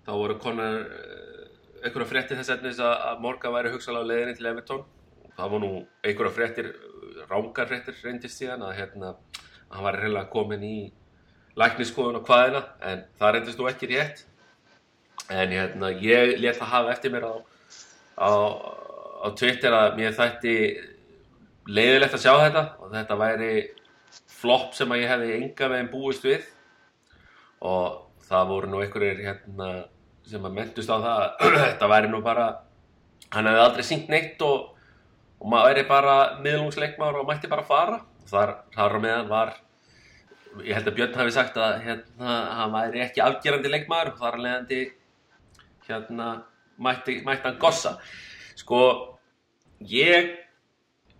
[0.08, 0.80] þá voru konar
[1.80, 4.86] einhverja fréttir þess efnis að að Morgan væri hugsalega á leiðinni til Evertón
[5.36, 5.70] það var nú
[6.04, 6.72] einhverja fréttir
[7.30, 10.76] rángar fréttir reyndist síðan að hérna að hann var reyðlega komin í
[11.58, 14.24] lækniskoðun og hvaðina en það reyndist nú ekki rétt.
[15.30, 17.34] En hérna ég let það hafa eftir mér á
[18.18, 18.30] á,
[19.24, 20.54] á Twitter að mér þætti
[21.70, 23.52] leiðilegt að sjá þetta og þetta væri
[24.40, 26.46] flopp sem að ég hefði enga veginn búist við.
[27.60, 29.70] Og það voru nú einhverjir hérna
[30.28, 32.46] sem að mentust á það að þetta væri nú bara
[33.30, 34.70] hann hefði aldrei syngt neitt og,
[35.40, 38.00] og maður væri bara miðlungsleikmaður og mætti bara fara.
[38.24, 39.54] Og þar, þar á meðan var
[40.66, 44.38] ég held að Björn hafi sagt að hérna, hann væri ekki afgerandi leikmaður og þar
[44.38, 44.80] að leiðandi
[45.86, 46.28] hérna
[46.82, 47.96] mætti, mætti hann gossa.
[48.58, 48.82] Sko
[49.86, 50.34] ég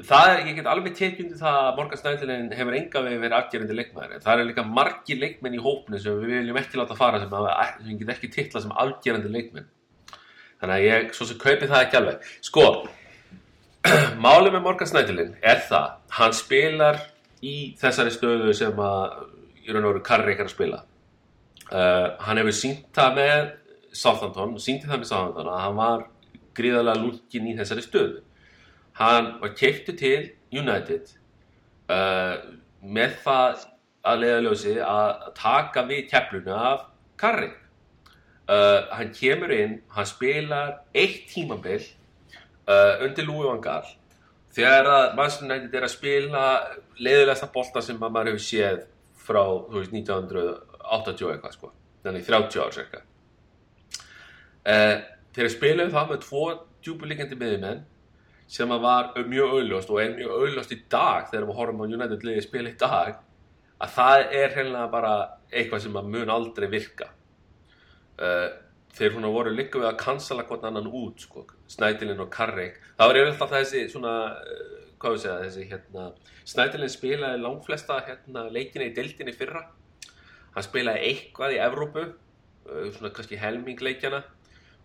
[0.06, 3.76] það er, ég get alveg tekjundi það að Morgan Snædilin hefur enga veginn verið afgerandi
[3.76, 4.14] leikmaður.
[4.16, 7.36] En það er líka margir leikmenn í hópnu sem við viljum ekki láta fara sem,
[7.86, 9.66] sem get ekki titla sem afgerandi leikmenn.
[10.60, 12.30] Þannig að ég svo sem kaupi það ekki alveg.
[12.46, 12.66] Sko
[14.26, 17.02] málið með Morgan Snædilin er það hann spilar
[17.40, 19.20] í þessari stöðu sem að
[19.64, 20.82] í raun og veru Karri er að spila.
[21.70, 23.52] Uh, hann hefur sínt það með
[23.90, 26.10] Southampton, sínti það með Southampton að hann var
[26.54, 28.20] gríðarlega lúkin í þessari stöðu
[29.00, 31.14] hann var keiftu til United
[31.88, 32.36] uh,
[32.84, 33.66] með það
[34.10, 36.86] að leiðaljósi að taka við kefluna af
[37.20, 37.56] Carrick
[38.50, 41.82] uh, hann kemur inn hann spilar eitt tímabil
[42.68, 43.88] uh, undir Louis van Gaal.
[44.50, 46.46] Þegar að United er að spila
[46.98, 48.80] leiðilegsta bolta sem að maður hefur séð
[49.20, 51.70] frá veist, 1980 eitthvað sko.
[52.02, 53.04] Þannig 30 ár cirka.
[54.60, 54.96] Uh,
[55.36, 56.44] þegar spilaðu það með tvo
[56.84, 57.84] djúbulíkjandi miðjumenn
[58.50, 61.86] sem að var mjög auðljóst og er mjög auðljóst í dag þegar við horfum á
[61.86, 63.20] United liði spila í dag
[63.80, 65.12] að það er hreinlega bara
[65.50, 67.08] eitthvað sem að mun aldrei virka.
[68.20, 68.48] Uh,
[68.96, 72.80] þeir svona voru líka við að cancela hvort annan út sko, Snædilin og Carrick.
[72.98, 76.08] Það var yfirleitt alltaf þessi svona uh, hvað við segja, þessi hérna
[76.52, 79.62] Snædilin spilaði langflesta hérna leikina í deildinni fyrra.
[80.56, 84.24] Hann spilaði eitthvað í Evrópu uh, svona kannski helming leikjana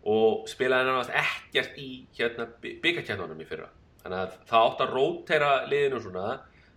[0.06, 3.72] og spilaði náttúrulega ekkert í hérna byggakjarnanum í fyrra.
[4.04, 6.36] Þannig að það átt að rótera liðinu svona.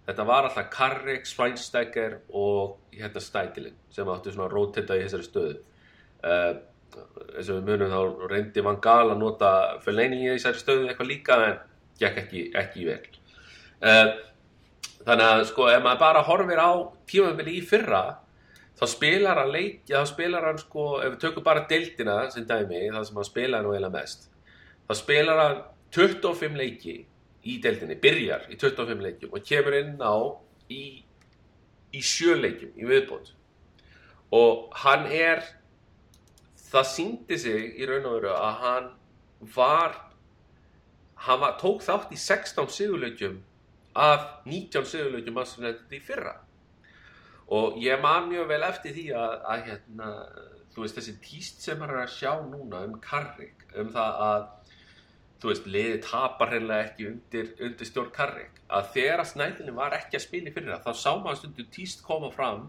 [0.09, 5.27] Þetta var alltaf Carrick, Schweinsteiger og hérna Stætilin sem áttu svona að róteta í þessari
[5.27, 5.59] stöðu.
[6.25, 6.55] Uh,
[7.37, 9.51] eins og við munum þá reyndi Van Gaal að nota
[9.85, 11.61] Fellaini í þessari stöðu eitthvað líka en
[12.01, 13.03] gekk ekki, ekki vel.
[13.85, 14.15] Uh,
[15.05, 16.71] þannig að sko ef maður bara horfir á
[17.11, 18.03] tímafili í fyrra
[18.79, 22.85] þá spilar hann leik, þá spilar hann sko, ef við tökum bara deildina sem dæmi,
[22.95, 24.29] það sem hann spilar nú eiginlega mest,
[24.87, 25.63] þá spilar hann
[25.95, 26.97] 25 leiki
[27.49, 30.15] í deildinni, byrjar í 25 leikjum og kemur inn á
[30.71, 30.83] í,
[31.95, 33.33] í sjö leikjum í viðbót.
[34.37, 35.43] Og hann er,
[36.69, 38.91] það síndi sig í raun og veru að hann
[39.55, 39.97] var,
[41.25, 43.39] hann var, tók þátt í 16 sigurleikjum
[43.99, 46.37] af 19 sigurleikjum að þetta í fyrra
[47.49, 50.09] og ég man mjög vel eftir því að, að hérna,
[50.75, 54.47] þú veist þessi tíst sem maður er að sjá núna um Carrick, um það að
[55.39, 59.95] þú veist, liðið tapar hreinlega ekki undir, undir stjórn Karrik að þegar að Snædilin var
[59.97, 62.67] ekki að spila í fyrra þá sá maður stundum tíst koma fram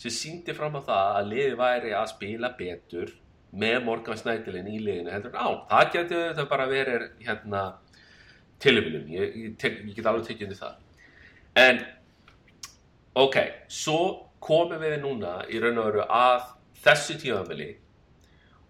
[0.00, 3.12] sem síndi fram á það að liðið væri að spila betur
[3.50, 7.64] með Morgan Snædilin í liðinu heldur en á, það getur þetta bara verið hérna
[8.60, 10.74] tilvílun, ég, ég, ég get alveg tekið undir það.
[11.60, 11.80] En
[13.14, 13.36] ok,
[13.68, 14.00] svo
[14.40, 16.48] komum við núna í raun og veru að
[16.84, 17.70] þessu tímafili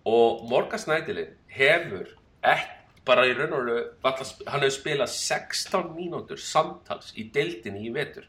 [0.09, 2.09] og Morgan Snædilin hefur
[2.43, 7.95] ekki bara í raun og veru hann hefur spilað 16 mínútur samtals í deildinni í
[7.95, 8.27] vetur.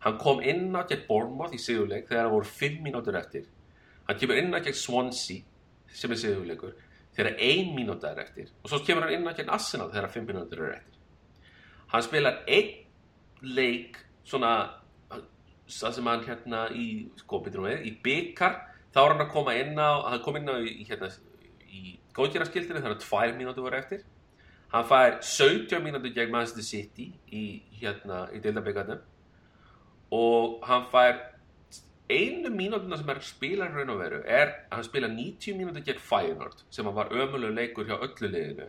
[0.00, 3.48] Hann kom inn á gegn Bournemouth í sigurleik þegar það voru 5 mínútur eftir.
[4.08, 5.44] Hann kemur inn á gegn Swansea
[5.92, 6.76] sem er sigurleikur
[7.16, 8.48] þegar 1 mínúta er eftir.
[8.62, 11.00] Og svo kemur hann inn á gegn Arsenal þegar 5 mínútur er eftir.
[11.92, 12.72] Hann spilar einn
[13.42, 14.79] leik svona
[15.70, 16.86] það sem hann hérna í
[17.22, 18.56] sko, byrjum við, í byggar
[18.94, 21.10] þá er hann að koma inn á hann kom inn á í, hérna,
[21.70, 24.04] í góðgjaraskildinu þannig að tvær mínútur voru eftir.
[24.70, 27.44] Hann fær 17 mínútur gegn Manchester City í,
[27.80, 29.00] hérna, í deildabyggarnum
[30.14, 31.18] og hann fær
[32.10, 35.58] einu mínútuna sem er að spila í raun og veru er að hann spila 90
[35.58, 38.68] mínútur gegn Feyenoord sem hann var ömulegu leikur hjá öllu liðinu.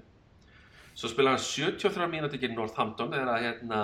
[0.94, 3.84] Svo spila hann 73 mínútur gegn Northampton þegar að hérna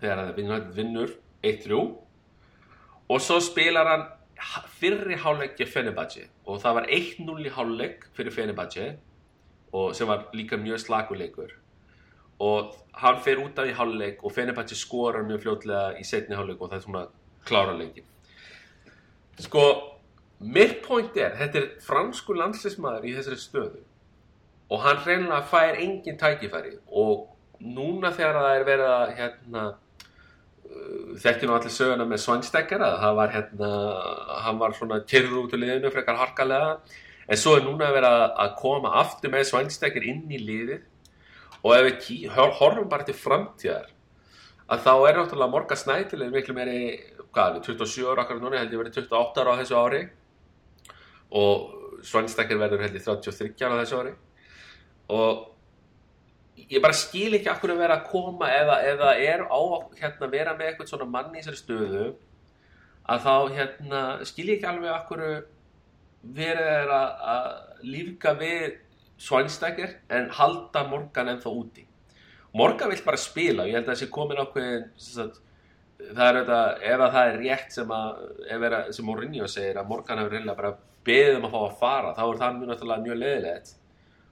[0.00, 1.14] þegar að það vinnur
[1.50, 1.80] 1-3
[3.08, 4.04] og svo spilar hann
[4.38, 6.24] ha- fyrri hálfleik gegn Fenerbahce.
[6.46, 8.88] Og það var 1-0 í hálfleik fyrir Fenerbahce
[9.72, 11.52] og sem var líka mjög slaguleikur
[12.44, 16.60] og hann fer út af í hálfleik og Fenerbahce skorar mjög fljótlega í setni hálfleik
[16.62, 17.04] og það er svona
[17.46, 18.04] klára leikin
[19.38, 19.64] sko
[20.40, 23.80] mitt point er, þetta er fransku landslismæður í þessari stöðu.
[24.72, 26.74] Og hann reynilega fær engin tækifæri.
[26.90, 27.28] Og
[27.60, 29.64] núna þegar það er verið að hérna
[31.22, 33.70] þekkti nú allir söguna með Svanstekar að það var hérna
[34.44, 36.74] hann var svona kyrður út úr liðinu frekar harkalega.
[37.24, 38.12] En svo er núna að vera
[38.44, 40.82] að koma aftur með Svanstekar inn í liðið.
[41.64, 43.88] Og ef við horfum bara til framtíðar
[44.64, 46.76] að þá er náttúrulega Morgan Snædil miklu meiri,
[47.32, 50.02] hvað, er, 27 ára okkar núna, held ég verið 28 ára á þessu ári.
[51.40, 54.14] Og Svanstekar verður held ég 33 ára á þessu ári.
[55.12, 55.53] Og
[56.56, 59.60] ég bara skil ekki akkur að vera að koma eða, eða er á
[59.98, 62.06] hérna, vera með eitthvað svona mann í þessari stöðu
[63.04, 65.24] að þá hérna, skil ég ekki alveg akkur
[66.34, 67.48] verið er að, að
[67.84, 68.80] lífga við
[69.24, 71.84] Svanstekar en halda Morgan ennþá úti.
[72.54, 75.38] Morgan vill bara spila og ég held að sé komin ákveðin sagt,
[76.00, 76.58] það er þetta,
[76.90, 78.24] ef að það er rétt sem að,
[78.96, 80.72] sem Mourinho segir að Morgan hefur reynilega bara
[81.06, 83.72] beðið um að fá að fara, þá er það mjög náttúrulega mjög leðilegt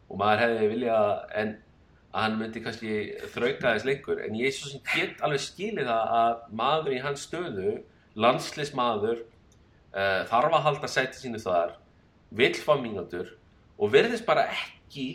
[0.08, 1.54] og maður hefði viljað en
[2.12, 2.94] að hann myndi kannski
[3.32, 7.26] þrauka þess lengur, en ég svo sem get alveg skilið það að maður í hans
[7.28, 7.76] stöðu
[8.20, 11.76] landslismadur uh, þarf að halda sæti sínu þar
[12.36, 13.32] vill fá mínútur
[13.78, 15.06] og verðist bara ekki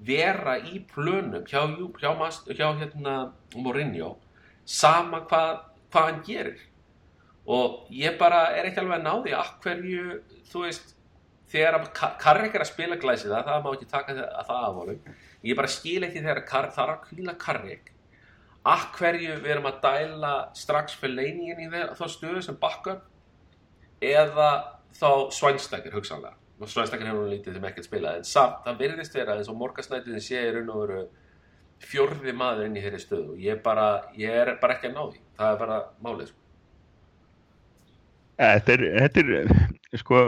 [0.00, 1.62] vera í plönum hjá,
[2.00, 2.10] hjá,
[2.56, 3.14] hjá hérna
[3.54, 4.14] Mourinho
[4.64, 5.58] sama hvað,
[5.92, 6.60] hvað hann gerir.
[7.50, 10.04] Og ég bara er ekki alveg að ná því að hverju,
[10.52, 10.92] þú veist
[11.50, 14.66] þegar að Ka- Karrik er að spila glæsið það, má ekki taka það, að það
[14.68, 15.00] af honum
[15.46, 17.92] ég bara skil ekki þegar það er að kvíla Karrik
[18.70, 23.06] að hverju við erum að dæla strax fyrir leiníin í þeir, þá stöðu sem backup
[24.04, 24.50] eða
[24.98, 26.36] þá svænstakir hugsanlega?
[26.60, 29.56] Og svænstakir hefur nú lítið þeim ekkert spilað en samt, það virðist vera eins og
[29.62, 31.00] morgasnættiðin sé í raun og veru
[31.80, 33.34] fjórði maður inn í þeirri stöðu.
[33.34, 33.86] Og ég bara,
[34.20, 35.22] ég er bara ekki að ná því.
[35.38, 36.38] Það er bara málið sko.
[38.40, 40.20] Þetta er, þetta er sko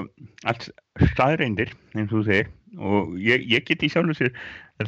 [0.48, 0.66] allt
[1.12, 2.52] staðreindir eins og þú segir.
[2.80, 4.32] Og ég, ég get í sjálf og sér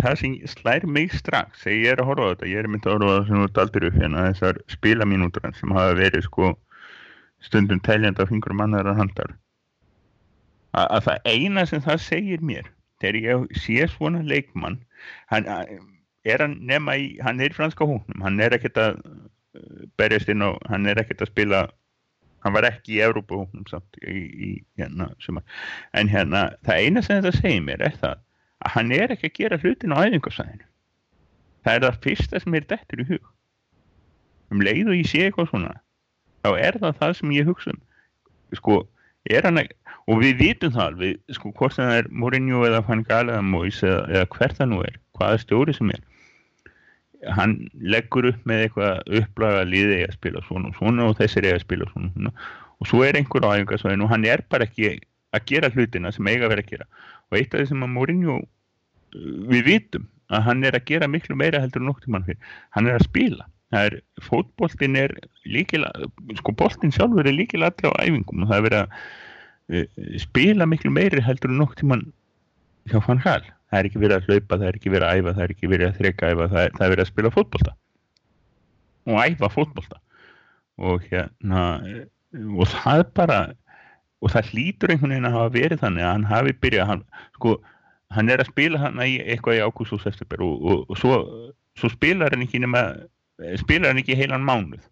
[0.03, 2.91] það sem slær mig strax þegar ég er að horfa á þetta, ég er myndið
[2.91, 6.53] að horfa á það sem þú daldir upp hérna þessar spilamínútur sem hafa verið sko
[7.45, 9.35] stundum teljandi á fingur mannar að handar.
[10.75, 12.71] Að, að það eina sem það segir mér
[13.03, 14.81] þegar ég sé svona leikmann
[15.31, 15.49] hann
[16.25, 20.31] er hann nema í, hann er í franska hóknum, hann er ekkert að uh, berjast
[20.33, 21.65] inn á, hann er ekkert að spila
[22.45, 25.11] hann var ekki í Evrópahóknum samt í, í hérna
[25.97, 28.24] en hérna, það eina sem þetta segir mér er það
[28.65, 30.67] að hann er ekki að gera hlutin á æfingarsæðinu
[31.65, 33.29] það er það fyrsta sem er dettur í hug.
[34.53, 35.77] Um leið og ég sé eitthvað svona
[36.45, 37.81] þá er það það sem ég hugsa um.
[38.55, 38.81] Sko,
[39.33, 43.05] er hann ekki og við vitum það alveg, sko, hvort það er Mourinho eða Van
[43.09, 46.03] Gaal eða Mois eða, eða hver það nú er, hvaða stjóri sem er.
[47.39, 51.63] Hann leggur upp með eitthvað upplaga liði að spila svona og svona og þessir að
[51.63, 52.35] spila svona, svona.
[52.83, 54.93] Og svo er einhver á æfingarsvæðinu og hann er bara ekki
[55.35, 56.89] að gera hlutina sem eiga vera að gera.
[57.33, 58.37] Og eitt af því sem að Mourinho
[59.51, 62.89] við vitum að hann er að gera miklu meira heldur en nokkuð mann fyrir hann
[62.89, 63.47] er að spila.
[63.75, 65.15] Það er, fótboltin er
[65.51, 65.83] líkil,
[66.39, 68.95] sko boltin sjálfur er líkil allir á æfingum og það er verið að
[69.75, 72.07] uh, spila miklu meiri heldur en nokkuð mann
[72.91, 73.43] hjá Van Gaal.
[73.71, 75.71] Það er ekki verið að hlaupa, það er ekki verið að æfa það er ekki
[75.73, 77.77] verið að þreka æfa, það er, það er verið að spila fótbolta.
[79.11, 80.01] Og æfa fótbolta.
[80.85, 81.63] Og hérna
[82.35, 83.39] og það bara
[84.25, 87.03] og það hlýtur einhvern veginn að hafa verið þannig að hann hafi byrjað hann,
[87.37, 87.57] sko,
[88.15, 91.19] hann er að spila hann eitthvað í ágúst og september og, og, og svo,
[91.79, 92.87] svo spilar hann ekki nema,
[93.61, 94.83] spilar hann ekki heilan mánuð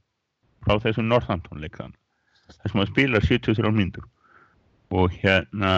[0.66, 1.94] frá þessum Northampton leik þann
[2.62, 4.06] þessum að spila 73 myndur
[4.92, 5.72] og hérna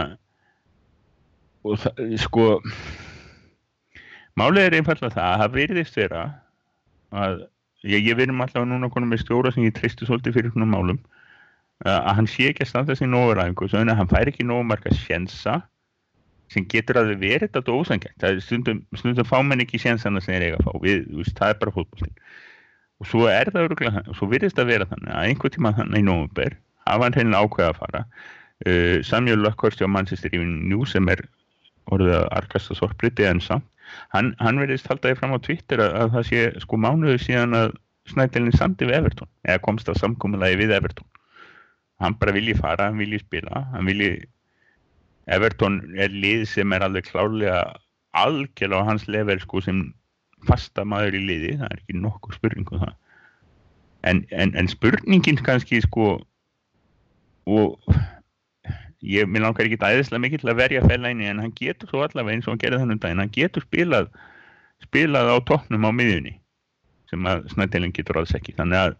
[1.65, 2.47] og það, sko
[4.41, 6.25] málið er einfallega það að það veriðist vera
[7.15, 7.37] að
[7.87, 11.01] ég, ég verðum alltaf núna konum með stjóra sem ég treystu svolítið fyrir svona málum
[11.85, 14.67] að hann sé ekki að standa sig nógu ræðingu þannig að hann fær ekki nógu
[14.69, 15.61] marga sjensa
[16.53, 20.35] sem getur að verið þetta ósangægt það er stundum, stundum fá menn ekki sjensana sem
[20.35, 22.15] þeir eiga að fá, við, við, það er bara fólkbólting
[23.01, 26.05] og svo er það öruglega og svo virðist að vera þannig að einhver tíma þannig
[26.05, 28.03] í nógumber hafa hann reynilega ákveða að fara.
[28.65, 31.25] Uh, Samuel Luckhurst á Manchester Evening News sem er
[31.93, 33.67] orðið að arkasta sorpriti en samt
[34.15, 37.75] hann, hann verðist haldaði fram á Twitter að, að það sé sko mánuðu síðan að
[38.05, 41.07] Snædelin sandi við Everton eða komst að samkómulagi við Everton.
[42.05, 44.11] Hann bara vilji fara, hann vilji spila hann vilji
[45.27, 47.63] Everton er lið sem er alveg klárlega
[48.15, 49.87] algjörlega á hans level sko sem
[50.49, 51.55] fasta maður í liði.
[51.61, 52.95] Það er ekki nokkuð spurning um það.
[54.05, 56.19] En, en, en spurningin kannski sko
[57.49, 57.95] og
[59.05, 62.37] ég minn langar ekki aðeinslega mikið til að verja fælæni en hann getur svo allavega
[62.37, 64.09] eins og hann gerði þannig daginn hann getur spilað
[64.85, 66.39] spilað á toppnum á miðunni
[67.11, 68.55] sem að snættilinn getur alls ekki.
[68.57, 68.97] Þannig að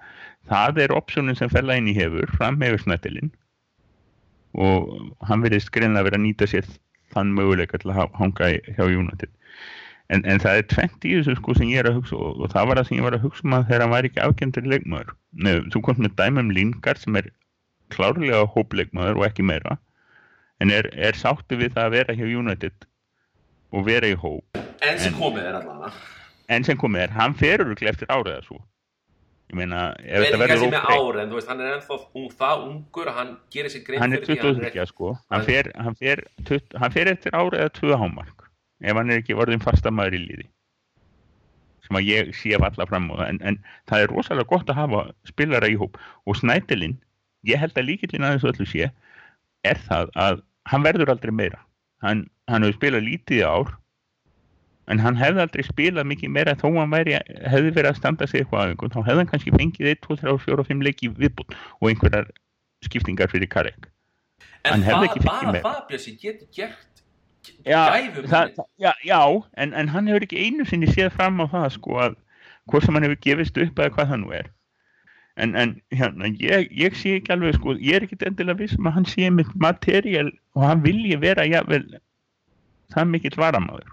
[0.51, 3.33] það er opsjónin sem fælæni hefur framhefur snættilinn
[4.55, 4.91] og
[5.29, 6.69] hann verðist greinlega verið að nýta sér
[7.15, 9.33] þann möguleika til að hanga hjá United.
[10.13, 12.53] En, en það er tvent í þessu sko sem ég er að hugsa og, og
[12.53, 14.69] það var það sem ég var að hugsa um að þegar hann væri ekki afgjendur
[14.73, 15.15] leikmaður.
[15.33, 17.31] Nei, þú komst með dæmum Lingard sem er
[17.95, 19.79] klárlega hópleikmaður og ekki meira
[20.63, 22.87] en er, er sáttu við það að vera hjá United
[23.75, 24.61] og vera í hóp.
[24.85, 25.95] En sem komið er allavega
[26.53, 28.61] en sem komið er, hann ferur eftir áriða svo
[29.55, 33.85] ég meina, ef þetta verður óbreytt- hann er ennþá ung, það ungur hann gerir sér
[33.87, 35.13] grein hann er fyrir því að 23 sko.
[35.31, 36.25] Hann fer, hann, fer,
[36.83, 38.49] hann fer eftir ára eða tvö hámark
[38.83, 40.49] ef hann er ekki orðin fastamæður í líði
[41.85, 43.29] sem að ég sé valla fram á það.
[43.29, 43.59] En, en
[43.91, 45.99] það er rosalega gott að hafa spilara í hóp.
[46.25, 46.95] Og Snædelin
[47.45, 48.87] ég held að líkillin að þessu öllu sé
[49.69, 50.41] er það að
[50.73, 51.61] hann verður aldrei meira.
[52.01, 53.75] Hann, hann hefur spilað lítið ár
[54.91, 57.17] en hann hefði aldrei spilað mikið meira þó hann væri,
[57.49, 60.35] hefði verið að standa sig eitthvað aðeins þá hefði hann kannski fengið 1, 2, 3,
[60.45, 62.33] 4 og 5 leiki viðbútt og einhverjar
[62.85, 63.89] skiptingar fyrir Karek.
[64.69, 66.95] En það, bara Bjössi getur gert
[67.65, 68.29] gæfum
[68.81, 69.21] já, já
[69.57, 72.15] en, en hann hefur ekki einu sinni séð fram á það sko að
[72.71, 74.53] hvort sem hann hefur gefist upp eða hvað það nú er.
[75.35, 78.89] En, en hérna, ég, ég sé ekki alveg sko, ég er ekki endilega viss um
[78.89, 81.85] að hann sé mitt materiál og hann vilji vera jafnvel
[82.95, 83.91] það mikill varamaður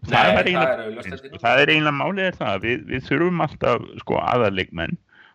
[0.00, 3.42] Nei, það er eiginlega- auðvitað sko, það er eiginlega málið er það við, við þurfum
[3.44, 4.94] alltaf sko aðarleikmenn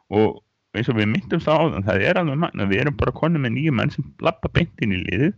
[0.09, 0.39] og
[0.75, 3.53] eins og við myndumst á áðan það er alveg magna, við erum bara konum með
[3.55, 5.33] nýju menn sem lappa beint inn í liðið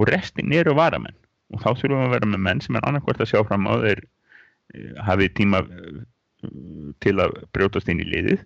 [0.00, 1.16] og restin eru varamenn.
[1.52, 3.74] Og þá þurfum við að vera með menn sem er annarkvort að sjá fram á
[3.84, 6.02] þeir eh, hafi tíma eh,
[7.04, 8.42] til að brjótast inn í liðið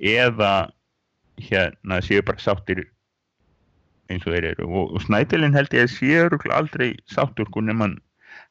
[0.00, 0.52] eða
[1.40, 2.86] hérna séu bara sáttir
[4.10, 4.68] eins og þeir eru.
[4.68, 7.92] Og, og Snædilin held ég að séu aldrei sáttur sko nema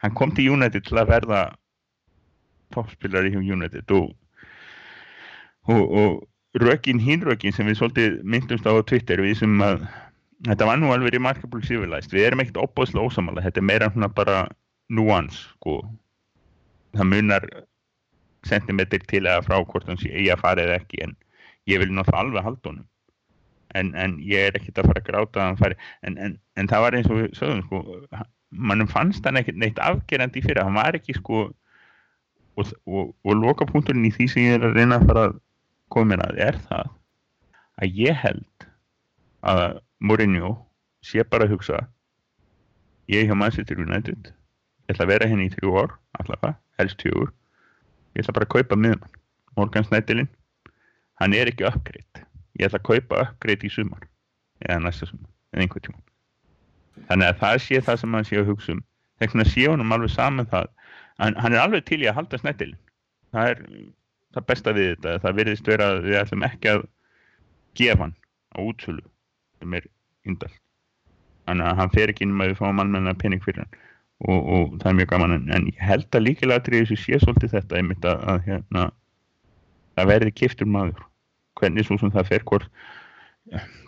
[0.04, 1.44] hann kom til United til að verða
[2.74, 4.12] toppspilari hjá United og,
[5.68, 9.84] og, og rökin hínrökin sem við svolítið myndumst á Twitter við sem að
[10.48, 12.14] þetta var nú alveg remarkable civilized.
[12.16, 14.44] Við erum ekkert opbóðslega ósamála þetta er meira svona bara
[14.90, 15.82] nuans sko.
[16.96, 17.50] Það munar
[18.48, 21.18] sentimetr til eða frá hvort hann sé eigi að fara eða ekki en
[21.70, 22.88] ég vil náttúrulega alveg halda honum.
[23.78, 25.80] En, en ég er ekkert að fara að gráta að hann fari.
[26.08, 27.84] En, en, en það var eins og við sögum sko
[28.50, 31.42] mannum fannst hann ekkert neitt afgerandi fyrir hann var ekki sko
[32.60, 35.38] og, og, og lokapunkturinn í því sem ég er að reyna að fara að
[35.94, 36.90] koma mér að er það
[37.80, 38.68] að ég held
[39.50, 39.64] að
[40.00, 40.52] Mourinho
[41.06, 41.80] sé bara að hugsa
[43.12, 47.02] ég er hjá Manchester United ég ætla að vera henni í þrjú ár allavega, helst
[47.06, 47.32] fjögur
[48.15, 49.17] ég ætla bara að kaupa miðmann
[49.58, 50.30] Morgan Snædilin
[51.21, 52.23] hann er ekki uppgreitt
[52.60, 54.08] ég ætla að kaupa uppgreitt í sumar
[54.65, 56.09] eða næsta sumar, eða einhver tíma
[57.08, 58.83] þannig að það sé það sem hann sé að hugsa um.
[59.19, 60.69] Þess vegna sé honum alveg saman það.
[61.19, 62.79] Hann, hann er alveg til í að halda Snædilin
[63.33, 63.62] það er
[64.35, 66.87] það besta við þetta það virðist vera að við ætlum ekki að
[67.79, 68.15] gefa hann
[68.56, 69.06] á útsölu
[69.60, 69.85] sem er
[70.27, 70.52] indal
[71.50, 73.85] þannig að hann fer ekki inn með að við fáum almenna pening fyrir hann.
[74.19, 77.19] Og, og það er mjög gaman en, en ég held að líkilega til þessu sé
[77.21, 78.81] svolítið þetta einmitt að, að hérna,
[79.95, 81.06] það verði kiptur maður.
[81.60, 82.67] Hvernig svo sem það fer hvort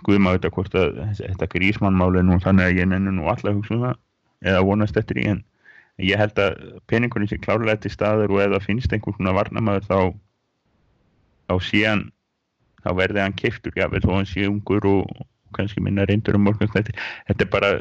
[0.06, 3.60] guðum að þetta hvort að þetta grísmannmáli nú þannig að ég nenni nú alltaf að
[3.60, 5.44] hugsa um það eða vonast eftir í en,
[6.02, 6.56] ég held að
[6.90, 10.00] peningurinn sé klárlega til staður og það finnst einhvern svona varnamæður þá
[11.52, 12.08] þá sé hann
[12.82, 16.72] þá verði hann keiftur, já, þó hann sé ungur og kannski minna reyndur um morgun
[16.72, 16.96] þetta,
[17.30, 17.72] er bara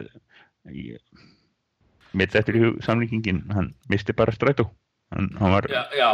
[2.58, 3.44] í hug samlíkingin.
[3.54, 4.68] Hann misti bara strætó
[5.14, 6.10] hann, hann var Já, já,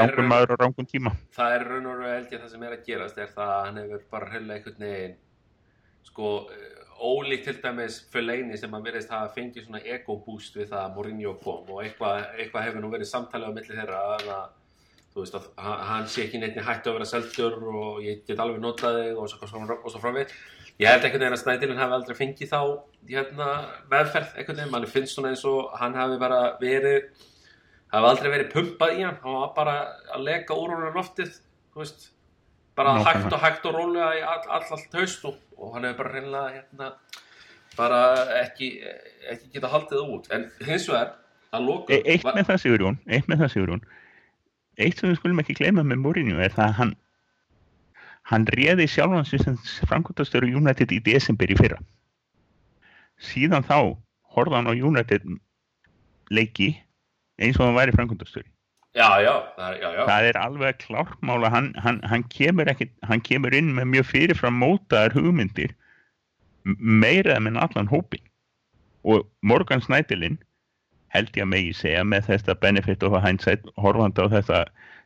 [0.00, 1.14] rángur maður á rángum tíma.
[1.34, 3.66] Það er raun og raun held ég það sem er að gerast er það að
[3.66, 5.20] hann hefur bara hreinlega einhvern veginn
[6.04, 6.32] sko
[7.00, 10.92] ólíkt til dæmis Fellaini sem að verðist hafa fengið svona ego boost við það að
[10.96, 14.44] Mourinho kom og eitthvað, eitthvað hefur nú verið samtalið á milli þeirra að að,
[15.14, 15.48] þú veist að
[15.90, 19.30] hann, sé ekki neitt hægt að vera seldur og ég get alveg notað þig og
[19.32, 20.34] svo, svo, framvið
[20.82, 22.60] ég held einhvern veginn að Snædilin hafi aldrei fengið þá
[23.10, 23.50] hérna,
[23.90, 27.10] meðferð einhvern veginn, mann finnst svona eins og hann hafi bara verið
[27.92, 29.18] hafi aldrei verið pumpað í hann.
[29.22, 29.74] Hann var bara
[30.14, 31.32] að leka úr honum loftið
[31.74, 32.10] þú veist.
[32.74, 33.22] Bara Nákvæmlega.
[33.22, 36.14] hægt og hægt og rólega í all, all, allt haust og, og hann hefur bara
[36.16, 36.88] reynilega hérna,
[37.76, 38.00] bara
[38.40, 38.70] ekki,
[39.30, 40.26] ekki geta haldið það út.
[40.34, 41.12] En hins vegar
[41.54, 43.84] að loka E eitt með það Sigurjón eitt með það Sigurjón.
[44.82, 46.94] Eitt sem við skulum ekki gleyma með Mourinho er það að hann
[48.24, 49.14] hann réði sem
[49.86, 51.78] framkvæmtastöru United í desember í fyrra.
[53.20, 53.94] Síðan þá
[54.34, 55.26] horfði hann á United
[56.34, 56.72] leiki
[57.42, 58.46] eins og hann væri framkvæmtastöru
[58.94, 60.04] já, já, já, já.
[60.06, 64.58] það er alveg klármála hann, hann, hann, kemur ekki, hann kemur inn með mjög fyrirfram
[64.62, 65.74] mótaðar hugmyndir
[66.64, 68.22] m- meira en allan hópin
[69.04, 70.38] og Morgan Snædilinn
[71.14, 74.62] held ég að megi segja með þetta benefit of hindsight horfandi á þetta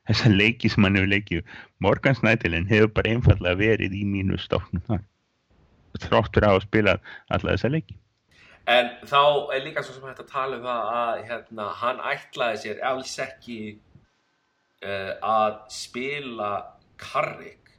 [0.08, 4.84] þessa leiki sem hann hefur leikið Morgan Snædilinn hefur bara einfallega verið í mínu stáknum
[4.86, 5.02] þar
[5.98, 7.00] þrátt fyrir að hafa spilað
[7.34, 7.96] alla þessa leiki
[8.68, 9.20] En þá
[9.56, 13.14] er líka svo sem hægt að tala um það að hérna, hann ætlaði sér alls
[13.24, 13.60] ekki
[14.84, 16.50] uh, að spila
[17.00, 17.72] Carrick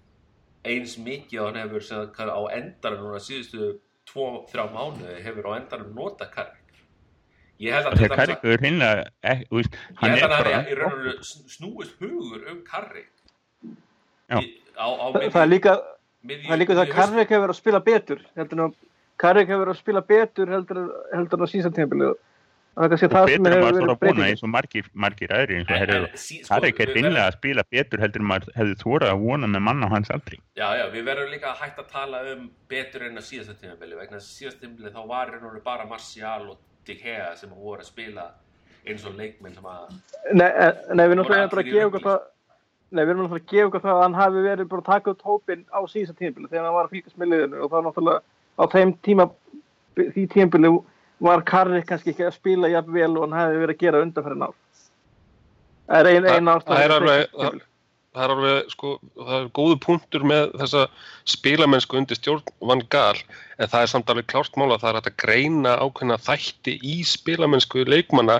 [0.65, 3.69] eins mikið og hann hefur sem á endanum núna síðustu
[4.09, 6.55] 2-3 mánuði hefur á endanum nota Carrick.
[7.59, 11.15] Ég held að Karrik er ég hann held er bara er í raun og veru
[11.27, 13.11] sn- snúist hugur um Carrick.
[14.29, 14.39] Já.
[14.41, 15.71] Í- Á, á Það það er líka,
[16.23, 18.75] miðju- það er líka það að Karrik hefur verið að spila betur heldur en
[19.19, 20.81] að Karrik hefur verið að spila betur heldur,
[21.13, 21.75] heldur en á síðan
[22.79, 25.55] kannski og það sem betur en maður verið að vona eins og margir, margir aðri
[25.59, 26.55] eins og en sí- sko,
[26.87, 29.87] er verðum- að spila betur heldur en maður hefði þórað að vona með mann á
[29.91, 30.39] hans aldri.
[30.55, 33.99] Já, já, við verðum líka að hætta að tala um betur en að síðasta tímabili
[33.99, 37.81] vegna þess að síðasta tímabili þá var veru bara Martial og De Gea sem voru
[37.83, 38.31] að spila
[38.87, 39.91] eins og leikmenn sem að
[40.33, 42.19] Nei, eh, nei, við náttúrulega Voru bara að gefa okkur það
[42.89, 45.11] Nei, við erum náttúrulega að gefa okkur það að hann hafi verið bara að taka
[45.11, 48.21] upp hópinn á síðasta tímabili þegar hann var að fylgjast með liðinu og það náttúrulega
[48.59, 49.29] á þeim tíma
[49.99, 50.73] því tímabili
[51.23, 54.45] var Karrik kannski ekki að spila jafn vel og hann hafi verið að gera undanferðin
[54.47, 54.53] ár.
[55.89, 57.33] Það er ein, Það- ein ástæða það er alveg-
[58.09, 60.83] það er alveg, sko, það er góðu punktur með þessa
[61.25, 63.17] spilamennsku undir stjórn Van Gaal,
[63.59, 66.95] en það er samt alveg klárt mála að það er að greina ákveðna þætti í
[67.03, 68.39] spilamennsku leikmanna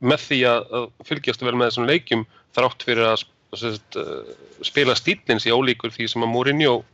[0.00, 2.26] með því að, fylgjast vel með þessum leikjum
[2.56, 6.84] þrátt fyrir að uh, spila stílinn sé ólíkur því sem að Mourinho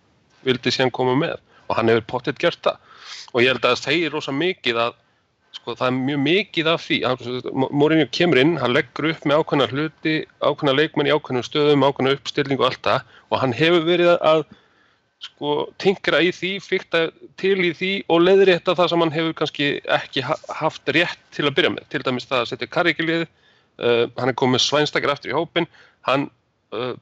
[0.44, 1.38] vildi síðan koma með
[1.68, 2.80] og hann hefur pottet gert það.
[3.34, 5.00] Og ég held að það segir rosa mikið að
[5.54, 6.98] sko, það er mjög mikið af því.
[7.54, 12.18] Mourinho kemur inn, hann leggur upp með ákveðna hluti, ákveðna leikmenn í ákveðnum stöðum, ákveðna
[12.18, 13.16] uppstilling og allt það.
[13.30, 14.44] Og hann hefur verið að
[15.24, 17.06] sko, tinkra í því, fyrta
[17.40, 21.46] til í því og leiðrétta það sem hann hefur kannski ekki ha haft rétt til
[21.48, 25.32] að byrja með, til dæmis það að setja karrikilið uh, hann er komið svænstakar aftur
[25.32, 25.68] í hópin
[26.08, 26.28] hann
[26.74, 26.92] uh,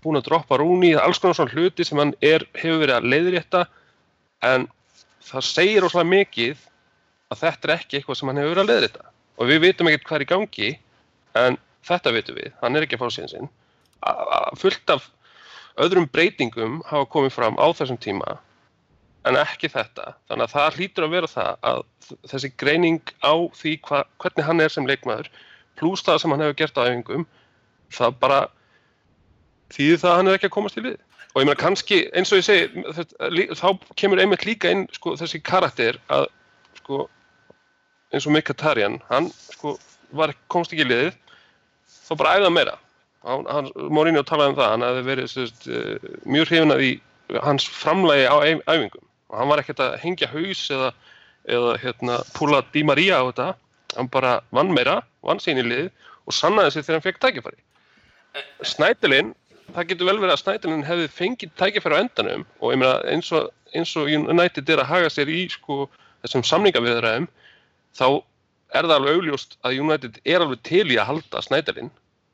[0.00, 3.66] búin að droppa rúni, alls konar svona hluti sem hann er, hefur verið að leiðrétta
[4.46, 4.66] en
[5.24, 6.66] það segir óslega mikið
[7.30, 9.08] að þetta er ekki eitthvað sem hann hefur verið að leiðrétta.
[9.40, 10.70] Og við vitum ekkert hvað er í gangi
[11.40, 13.50] en þetta vitum við, hann er ekki að fá síðan sinn.
[14.60, 15.10] Fullt af
[15.80, 18.38] öðrum breytingum hafa komið fram á þessum tíma
[19.28, 20.14] en ekki þetta.
[20.30, 21.82] Þannig að það hlýtur að vera það að
[22.32, 25.28] þessi greining á því hva, hvernig hann er sem leikmaður
[25.80, 27.26] pluss það sem hann hefur gert á æfingum
[27.94, 28.40] það bara
[29.74, 30.98] þýðir það að hann er ekki að komast til við
[31.34, 33.68] og ég meina kannski eins og ég segi þá
[34.00, 36.26] kemur einmitt líka inn sko, þessi karakter að
[36.80, 37.04] sko,
[38.10, 39.76] eins og Mkhitaryan hann sko,
[40.16, 41.12] var, komst ekki í liðið
[42.10, 42.74] þá bara æða meira.
[43.22, 46.90] Mourinho talaði um það hann hefði verið sérst, uh, mjög hrifin að því
[47.44, 49.06] hans framlægi á æf- æfingum.
[49.30, 50.92] Og hann var ekkert að hengja haus eða,
[51.46, 53.48] eða hérna, púla Di Maria á þetta.
[53.96, 55.90] Hann bara vann meira, vann sín í lið
[56.26, 57.60] og sannaði sig þegar hann fekk tækifæri.
[58.66, 59.34] Snædilinn
[59.74, 63.30] það getur vel verið að Snædilinn hefði fengið tækifæri á endanum og ég meina eins
[63.36, 65.86] og, eins og United er að haga sér í sko,
[66.24, 67.28] þessum samningaviðræðum
[67.98, 68.06] þá
[68.76, 71.90] er það alveg augljóst að United er alveg til í að halda Snædilinn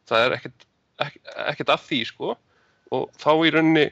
[0.09, 0.67] það er ekkert,
[1.47, 2.35] ekkert, að því sko.
[2.95, 3.87] Og þá í rauninni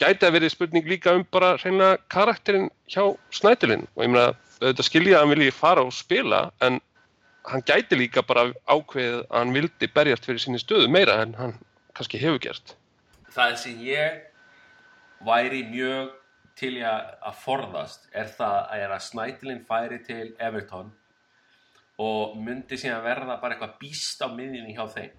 [0.00, 4.30] gæti að verið spurning líka um bara reynilega karakterinn hjá Snædilinn og ég meina
[4.62, 6.80] auðvitað skilja að hann vilji fara og spila en
[7.50, 11.54] hann gæti líka bara ákveðið að hann vildi berjast fyrir sinni stöðu meira en hann
[11.96, 12.76] kannski hefur gert.
[13.32, 14.18] það sem ég
[15.24, 16.10] væri mjög
[16.58, 20.92] til í að, að forðast er það að, að Snædilinn færi til Everton
[22.02, 25.18] og myndi síðan verða bara eitthvað býst á miðjunni hjá þeim.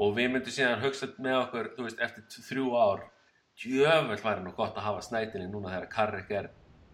[0.00, 3.02] Og við myndum síðan hugsa með okkur þú veist, eftir þrjú ár
[3.60, 6.48] djöfull væri nú gott að hafa Snædilinn núna þegar Karrik er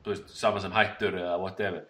[0.06, 1.86] veist, saman sem hættur eða whatever.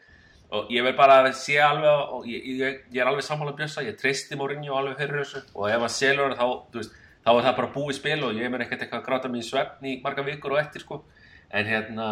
[0.56, 3.96] Og ég vil bara sé alveg og ég, ég, ég er alveg sammála Bjössa, ég
[3.98, 5.42] treysti Mourinho alveg fyrir þessu.
[5.56, 8.52] Og ef hann selur þá, þú veist, þá er það bara búið spil og ég
[8.52, 11.00] mun ekkert eitthvað að gráta mig í svefn í marga vikur og eftir sko.
[11.50, 12.06] En hérna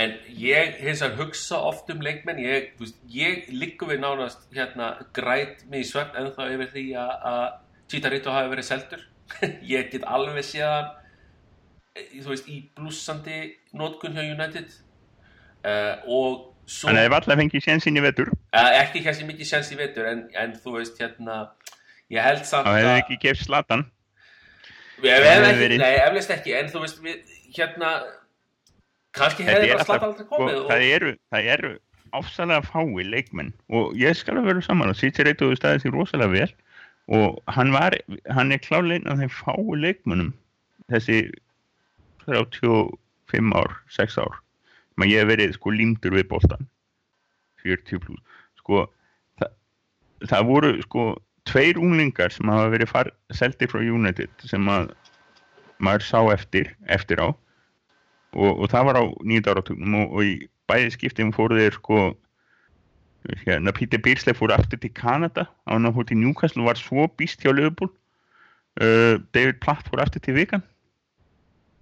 [0.00, 2.40] en ég hins vegar hugsa oft um leikmenn.
[2.40, 6.86] Ég, veist, ég liggur við nánast hérna græt mig í svefn en þá yfir því
[7.04, 7.44] að
[7.92, 9.04] Chicharito hafi verið seldur.
[9.74, 10.88] Ég get alveg séðan
[11.94, 13.38] þú veist, í blúsandi
[13.76, 14.72] nótkun hjá United.
[15.64, 18.32] Uh, og svo Hann hefði alltaf fengið sénsinn í vetur.
[18.50, 21.44] Uh, ekki kannski mikið sens í vetur en, en þú veist, hérna
[22.12, 23.86] ég held samt Það hefði að ekki gefst slatan
[25.00, 27.88] Það hefði ekki, verið- nei, eflust ekki, en þú veist, við, hérna,
[29.14, 31.72] kannski hefði bara alltaf, slatt aldrei sko, komið það og, eru, það eru
[32.14, 36.30] ásalega fái leikmenn og ég skal að vera saman og Sitsi reytuðu staðið sér rosalega
[36.30, 36.52] vel
[37.18, 37.96] og hann var,
[38.32, 40.30] hann er klálein af þeim fái leikmennum
[40.92, 41.18] þessi
[42.28, 44.38] 35 ár, 6 ár
[44.96, 46.68] maður ég hef verið sko límdur við boltan
[47.64, 48.22] 40 pluss
[48.62, 48.84] sko
[49.40, 49.50] það,
[50.30, 51.06] það voru sko
[51.48, 54.92] tveir unglingar sem hafa verið seldi frá United sem að
[55.82, 57.28] maður sá eftir, eftir á.
[58.34, 60.34] Og, og það var á nýjönda áratugnum og, og í
[60.70, 61.98] bæði skiptum fóru þeir sko
[63.44, 66.80] hérna Peter Beardsley fór aftur til Kanada á hann að fór til Newcastle og var
[66.80, 67.92] svo býst hjá Liverpool.
[68.74, 70.64] Uh, David Platt fór aftur til Vikan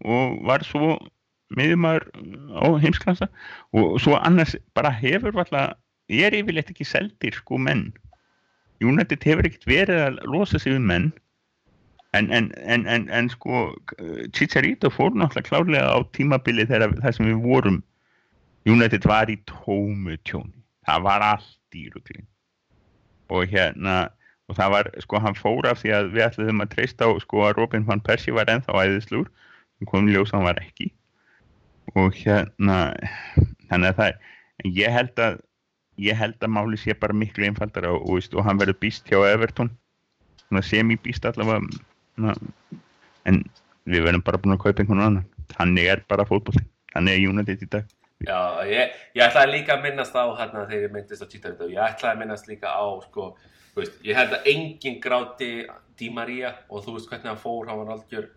[0.05, 0.99] og var svo
[1.57, 2.09] miðjumæður
[2.59, 3.29] á heimsklassa
[3.77, 5.79] og svo annars bara hefur alltaf,
[6.13, 7.91] ég er yfirleitt ekki seldir sko menn
[8.83, 11.13] United hefur ekkert verið að losa sig um menn.
[12.13, 13.71] En, en, en, en, sko
[14.37, 17.79] Chicharito fór náttúrulega klárlega á tímabili þegar það sem við vorum.
[18.69, 20.59] United var í tómu tjóni.
[20.87, 22.27] Það var allt í ruglin
[23.33, 24.11] og hérna
[24.51, 27.45] og það var, sko, hann fór af því að við ætlaðum að treysta á, sko,
[27.47, 29.31] að Robin van Persie var ennþá æðislur,
[29.79, 30.89] sem kom í ljós að hann var ekki.
[31.97, 32.79] Og hérna
[33.71, 35.41] þannig að það ég held að
[36.01, 39.21] ég held að máli sé bara miklu einfaldara og, og, og hann verður býst hjá
[39.29, 39.73] Everton.
[40.47, 41.61] Svona semi-býst allavega
[42.23, 42.35] na,
[43.29, 43.43] en
[43.89, 45.29] við verðum bara búin að kaupa einhvern annan.
[45.53, 46.65] Þannig er bara fótbolli,
[46.95, 47.91] þannig er United í dag.
[48.23, 51.81] Já, ég, ég ætlaði líka að minnast á, hérna, þegar ég myndist á Chicharito, ég
[51.83, 53.33] ætlaði að minnast líka á, sko,
[53.75, 55.51] veist, ég held að enginn gráti
[55.99, 58.29] Di Maria og þú veist hvernig hann fór, hann var algjör,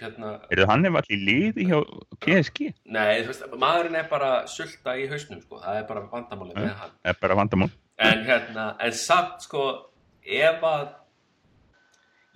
[0.00, 1.78] hérna, er hann ef allir liði hjá
[2.24, 6.56] PSG nei, þú veist, maðurinn er bara sulta í hausnum, sko, það er bara vandamáli
[6.58, 6.94] með hann.
[7.04, 7.70] er bara vandamál.
[8.04, 9.64] En hérna, en samt sko
[10.24, 10.86] ef að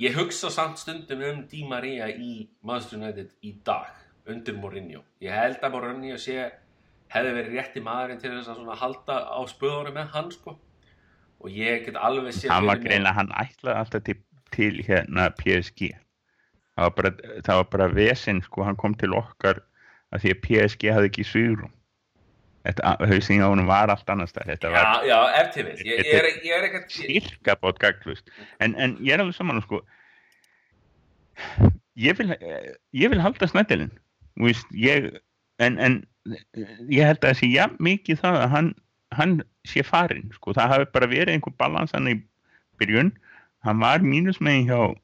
[0.03, 3.95] ég hugsa samt stundum um Di Maria í Manchester United í dag
[4.29, 5.03] undir Mourinho.
[5.25, 6.39] Ég held að Mourinho sé
[7.13, 10.59] hefði verið rétti maðurinn til þess að svona halda á spöðunum með hann sko.
[11.39, 14.19] Og ég get alveg séð hann var greinlega, hann ætlaði alltaf til,
[14.55, 15.93] til hérna PSG
[16.79, 17.13] það var bara,
[17.47, 19.61] það var bara vesinn sko, hann kom til okkar
[20.15, 21.75] að því að PSG hafði ekki svírum
[22.67, 26.03] þetta hausinn á honum var allt annars þetta var já, já, ef til við ég,
[26.05, 29.81] ég er, er ekkert ég, cirka bótt gaglust en, en ég er alveg saman sko.
[31.99, 33.93] Ég vil ég vil halda snættilinn
[34.39, 36.03] en, en
[36.91, 38.71] ég held að það sé jafn mikið það að hann,
[39.17, 40.55] hann sé farinn sko.
[40.55, 42.19] það hafi bara verið einhver balans hann í
[42.79, 43.15] byrjun.
[43.67, 44.95] Hann var mínusmegin hjá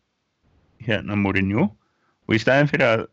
[0.86, 1.68] hérna Mourinho.
[2.28, 3.04] Og í staðin fyrir að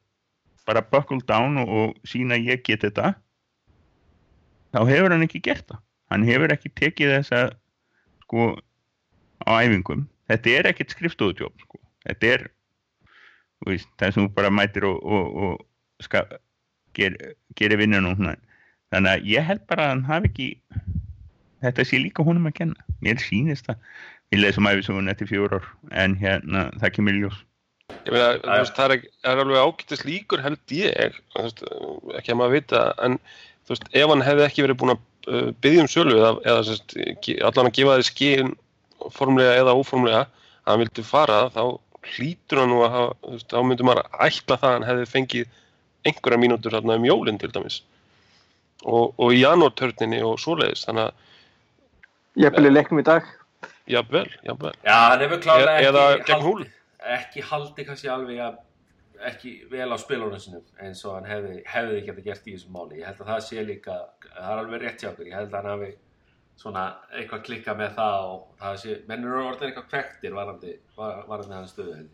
[0.70, 3.16] bara buckle down og, og sína ég get þetta
[4.72, 5.82] þá hefur hann ekki gert það.
[6.12, 7.42] Hann hefur ekki tekið þessa
[8.26, 8.48] sko
[9.48, 10.06] á æfingum.
[10.32, 11.80] Þetta er ekkert skrifstofutjóp sko.
[12.08, 12.48] þetta er
[13.68, 16.24] veist, það sem þú bara mætir og, og, og ska,
[16.98, 17.18] ger,
[17.60, 18.38] gerir vinnun og svona.
[18.92, 20.50] Þannig að ég held bara að hann hafi ekki
[21.62, 22.90] þetta sé líka honum að kenna.
[23.06, 23.86] Mér sýnist það.
[24.32, 27.38] Við lesum æfisugun eftir fjór ár en hérna það kemur ljós.
[27.38, 27.51] Ég
[28.12, 31.64] meina, þú veist, það er, það er alveg ágættis líkur held ég, þú veist,
[32.20, 33.18] ekki að maður vita, en
[33.68, 37.16] þú veist, ef hann hefði ekki verið búin að uh, byggja um sölu eða, eða
[37.26, 38.54] ge- allan að gefa þér skinn
[39.16, 41.64] formlega eða óformlega að hann vildi fara, þá
[42.16, 45.10] hlýtur hann nú að hafa, þú veist, þá myndi maður ætla það að hann hefði
[45.16, 45.58] fengið
[46.10, 47.82] einhverja mínútur þarna um jólinn til dæmis
[48.82, 51.28] og, og í janúartörninni og svoleiðis, þannig að,
[52.42, 53.26] Ég byrja leikum í dag.
[53.92, 54.72] jafnvel, jafnvel.
[54.88, 56.64] já, hann hefur klálega E- eða ekki gegn Hull.
[57.16, 58.60] Ekki haldi kannski alveg að
[59.32, 63.02] ekki vel á spilunum sinum eins og hann hefði, hefði geta gert í þessum máli
[63.02, 63.98] ég held að það sé líka,
[64.34, 65.92] það er alveg rétt hjá okkur ég held að hann hafi
[66.62, 66.86] svona
[67.18, 71.58] eitthvað klikka með það og það sé, menn eru orðin eitthvað kvektir varandi, var- varandi
[71.58, 72.10] hann stöðu held.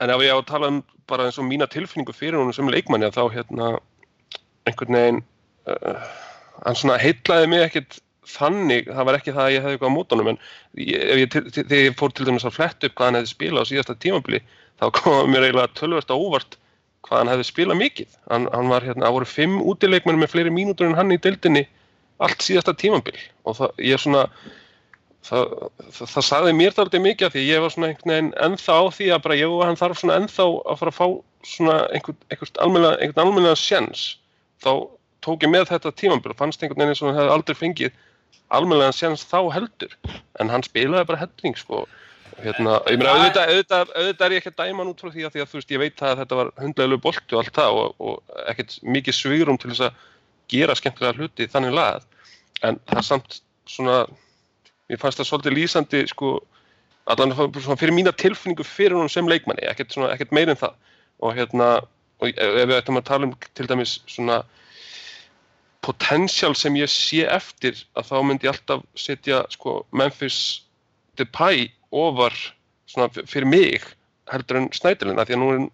[0.00, 2.68] En ef ég á að tala um bara eins og mína tilfinningu fyrir honum sem
[2.70, 3.70] leikmanni að þá hérna
[4.66, 5.22] einhvern veginn
[5.70, 6.06] uh,
[6.66, 9.96] hann svona heitlaði mig ekkert þannig, það var ekki það að ég hefði eitthvað á
[9.96, 10.40] mótunum en
[10.76, 13.70] ég, ég, þegar ég fór til dæmis að fletta upp hvað hann hefði spilað á
[13.70, 14.42] síðasta tímabili
[14.80, 16.58] þá kom mér eiginlega tölvöld á óvart
[17.06, 18.16] hvað hann hefði spilað mikið.
[18.30, 21.66] Hann, hann var hérna, það voru fimm útileikmenn með fleiri mínútur en hann í deildinni
[22.20, 23.16] allt síðasta tímabil.
[23.48, 24.26] Og það, ég svona
[25.26, 25.56] það,
[25.96, 28.84] það, það sagði mér þáttið mikið af því ég var svona einhvern veginn ennþá á
[28.96, 31.06] því að bara ég og hann þarf svona ennþá að fara að fá
[31.50, 34.04] svona einhvern, einhvern sjens
[34.60, 34.72] þá
[35.24, 37.98] tók ég með þetta tímabil og fannst einhvern veginn eins og hann hefði aldrei fengið
[38.50, 39.96] almennilega sjens þá heldur.
[40.42, 41.84] En hann spilaði bara helling sko.
[42.40, 45.24] Hérna, ég meina auðvitað, auðvitað, auðvitað er ég ekki að dæma hann út frá því
[45.26, 47.80] að því að þú veist ég veit að þetta var hundleglu bolti og allt það
[47.80, 50.06] og, og ekkert mikið svigrum til þess að
[50.50, 52.06] gera skemmtilega hluti þannig lagað.
[52.64, 53.98] En það er samt svona
[54.88, 56.32] mér fannst það svolítið lýsandi sko,
[57.12, 57.36] allan
[57.76, 60.78] fyrir mína tilfinningu fyrir hún sem leikmanni, ekkert, ekkert meir en það.
[61.20, 61.68] Og hérna
[62.20, 64.40] og ef við ættum að tala um til dæmis svona
[65.84, 70.62] potential sem ég sé eftir að þá myndi ég alltaf setja sko, Memphis
[71.18, 72.36] Depay ofar
[73.26, 73.86] fyrir mig
[74.30, 75.64] heldur en Snædilina því að nú er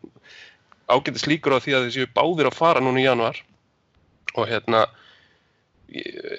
[0.93, 3.41] ágætis líkur á því að þessi báðir að fara núna í januar
[4.37, 4.85] og hérna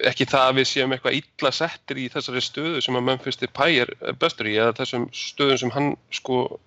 [0.08, 3.82] ekki það að við séum eitthvað illa settir í þessari stöðu sem að Memphis Depay
[3.84, 6.58] er bestur í eða þessum stöðum sem hann sko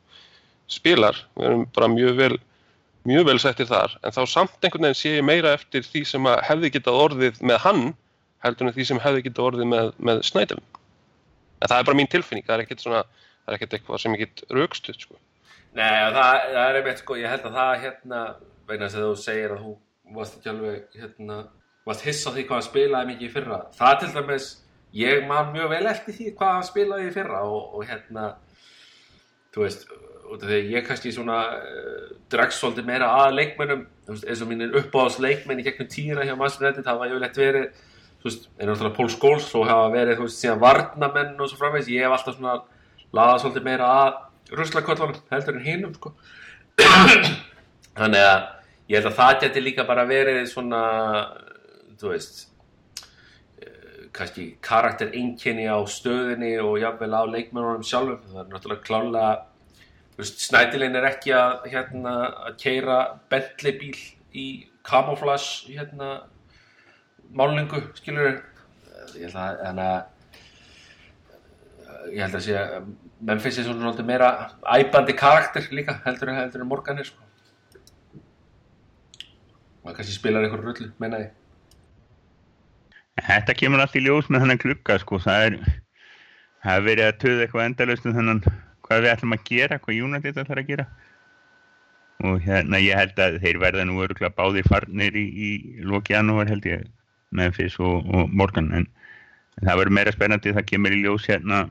[0.72, 2.34] spilar, við erum bara mjög vel
[3.08, 6.30] mjög vel settir þar, en þá samt einhvern veginn sé ég meira eftir því sem
[6.50, 7.88] hefði getað orðið með hann
[8.46, 10.60] heldur en því sem hefði getað orðið með, með Snædel
[11.62, 13.04] en það er bara mín tilfinning, það er ekkert svona
[13.42, 15.20] það er ekkert eitthvað sem ég get raukstuð sko.
[15.78, 18.22] Nei, það, það er einmitt sko, ég held að það hérna,
[18.70, 19.74] vegna þess að þú segir að þú
[20.18, 21.38] varst ekki alveg, hérna,
[21.88, 23.60] varst hiss á því hvað spilaði mikið í fyrra.
[23.78, 24.48] Það til dæmis,
[25.00, 28.28] ég man mjög vel eftir því hvað spilaði í fyrra og, og hérna,
[29.56, 29.88] þú veist,
[30.40, 35.20] því að ég kannski svona uh, dregst svolítið meira að leikmennum, eins og mínir uppáðs
[35.24, 37.66] leikmenn í gegnum tíra hjá United, það var yfirleitt verið,
[38.22, 41.60] þú veist, er náttúrulega Pól Skóls og hafa verið, þú veist, síðan varnamenn og svo
[41.60, 42.60] framvegs, ég hef alltaf svona
[43.12, 44.20] laðað svolítið meira að
[44.58, 46.14] ruslaköllunum heldur en hinum sko.
[48.00, 48.40] þannig að
[48.92, 50.82] ég held að það geti líka bara verið svona
[52.00, 52.42] þú veist
[53.62, 59.32] eh, kannski karakter einkenni á stöðinni og jafnvel á leikmennunum sjálfum það er náttúrulega klálega
[60.14, 62.14] þú veist, Snædilin er ekki að hérna
[62.48, 62.98] að keira
[63.32, 63.98] Bentley bíl
[64.32, 64.48] í
[64.88, 66.10] camouflage hérna
[67.36, 68.42] málingu skilur
[69.16, 70.02] ég held að, að
[72.12, 72.92] ég held að sé að
[73.22, 74.30] Memphis er svona svolítið meira
[74.74, 77.22] æpandi karakter líka heldur, en Morgan er sko.
[79.84, 81.32] maður kannski spilar einhver rullu, menna ég.
[83.22, 85.58] Þetta kemur allt í ljós með þennan klukka sko, það er
[86.64, 88.42] það er verið að töða eitthvað endalaust um þennan
[88.92, 90.88] hvað við ætlum að gera, hvað United ætlar að gera.
[92.28, 95.52] Og hérna ég held að þeir verða nú öruglega báðir farnir í, í
[95.88, 96.84] loki janúar held ég
[97.32, 98.68] Memphis og, og Morgan.
[98.76, 98.90] En,
[99.58, 101.64] en það verður meira spennandi, það kemur í ljós hérna.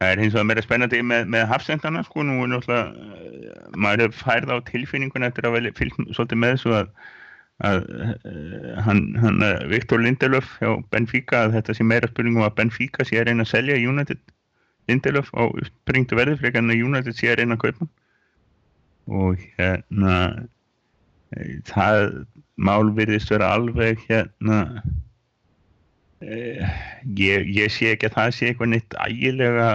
[0.00, 4.06] Það er hins vegar meira spennandi með, með hafsendana sko, nú er náttúrulega eh, maður
[4.06, 6.94] er færð á tilfinningun eftir að vel fylgst svolítið með þessu að
[7.62, 12.56] að uh, hann, hann uh, Viktor Lindelöf hjá Benfica að þetta sé meira spurningum að
[12.58, 14.18] Benfica sé að reyna að selja United
[14.90, 17.88] Lindelöf á springtu verði frekar en að United sé að reyna að kaupa.
[19.12, 20.16] Og hérna
[21.34, 22.26] e, það
[22.56, 24.60] mál virðist vera alveg hérna
[26.22, 26.38] e,
[27.18, 29.68] ég, ég sé ekki að það sé eitthvað neitt ægilega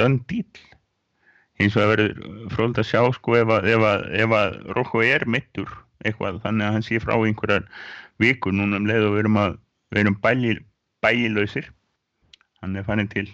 [0.00, 0.62] dönn dýl
[1.60, 5.70] eins og að verður fróld að sjá sko ef að, að, að Rokko er mittur
[6.02, 7.68] eitthvað þannig að hann sé frá einhverjar
[8.22, 9.38] vikur núna um leið og við erum,
[9.94, 10.56] erum bæli,
[11.04, 11.68] bælilausir.
[12.62, 13.28] Hann er fannin til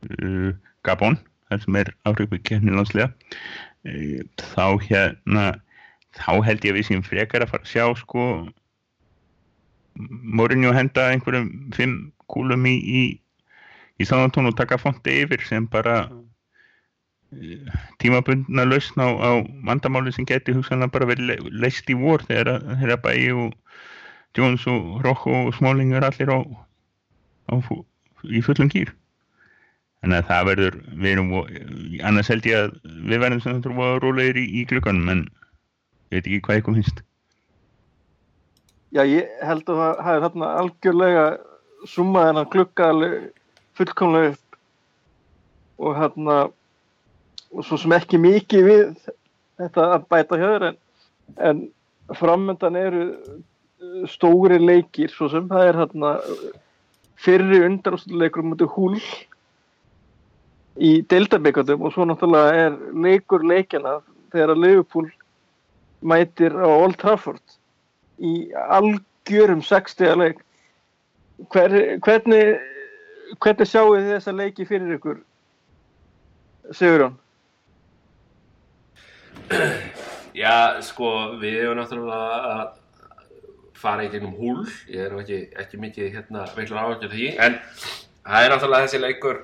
[0.00, 0.50] uh,
[0.86, 1.18] Gabon
[1.50, 4.22] þar sem er áhrifku kemnilandslega uh,
[4.54, 5.46] þá hérna
[6.16, 8.26] þá held ég að við séum frekar að fara að sjá sko
[10.00, 11.96] Mourinho henda einhverjum fimm
[12.32, 13.02] kúlum í í,
[14.00, 16.06] í Sáðantón og taka fonti yfir sem bara
[18.00, 19.30] tímabundna lausn á, á
[19.64, 23.54] vandamáli sem geti hugsanlega bara verið le leist í vor þegar þeirra bæi og
[24.36, 26.40] Jones og Rocco og Smalling er allir á,
[27.52, 27.54] á
[28.28, 28.92] í fullum gýr
[30.02, 31.32] þannig að það verður við erum,
[32.02, 32.76] annars held ég að
[33.06, 35.24] við verðum sem þetta voru rólegir í, í klukkanum en
[36.12, 37.02] ég veit ekki hvað kom hinst
[38.92, 41.22] Já, ég held að það hafi þarna algjörlega
[41.88, 42.88] summað hennar klukka
[43.78, 44.58] fullkomlega upp.
[45.82, 46.34] Og hérna
[47.52, 48.82] og svo sem ekki mikið við
[49.60, 50.76] þetta að bæta höður en,
[51.48, 51.62] en
[52.18, 56.12] framöndan eru uh, stóri leikir svo sem, það er hérna
[57.22, 59.00] fyrri undanústuleikur mútið húl
[60.80, 63.98] í deildabikatum og svo náttúrulega er leikur leikjana
[64.32, 65.10] þegar að Liverpool
[66.02, 67.58] mætir á Old Trafford
[68.22, 70.40] í algjörum 60 leik
[71.50, 71.72] Hver,
[72.04, 72.60] hvernig
[73.40, 75.22] hvernig sjáu þið þessa leiki fyrir ykkur
[76.72, 77.16] Sigurjón?
[80.32, 81.08] Já, sko,
[81.40, 82.62] við hefum náttúrulega að
[83.76, 87.58] fara í gegnum húl, ég er ekki, ekki mikið hérna miklu áhugjur því, en
[88.22, 89.40] það er náttúrulega þessi leikur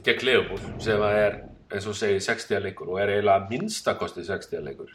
[0.00, 1.38] gegn Leopold sem er,
[1.72, 4.92] eins og segir, 60 leikur og er eiginlega minnstakosti 60 leikur.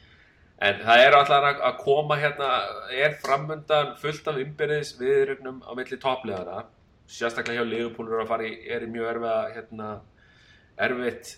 [0.58, 2.52] En það er alltaf að koma hérna,
[2.90, 6.64] er framöndan fullt af umbyrðis viðrögnum á milli topplegara,
[7.08, 9.92] sérstaklega hjá Leopold er að fara í, er í mjög erfiða, hérna,
[10.88, 11.36] erfitt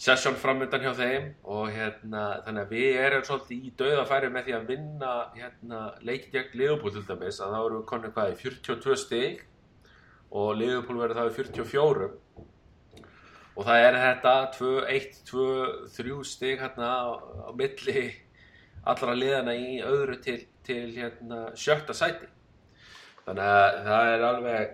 [0.00, 4.54] sessjón framöndan hjá þeim og hérna, þannig að við erum svolítið í dauðafæri með því
[4.56, 8.38] að vinna hérna, leikið gegn Leopold til dæmis að þá erum við konið hvað í
[8.40, 9.42] 42 stig
[10.30, 12.08] og Leopold verður það í 44
[13.60, 15.46] og það er þetta 2, 1, 2,
[15.92, 17.04] 3 stig hérna á,
[17.52, 18.04] milli
[18.88, 22.30] allra liðana í öðru til, til hérna, sjötta sæti.
[23.26, 24.72] Þannig að það er alveg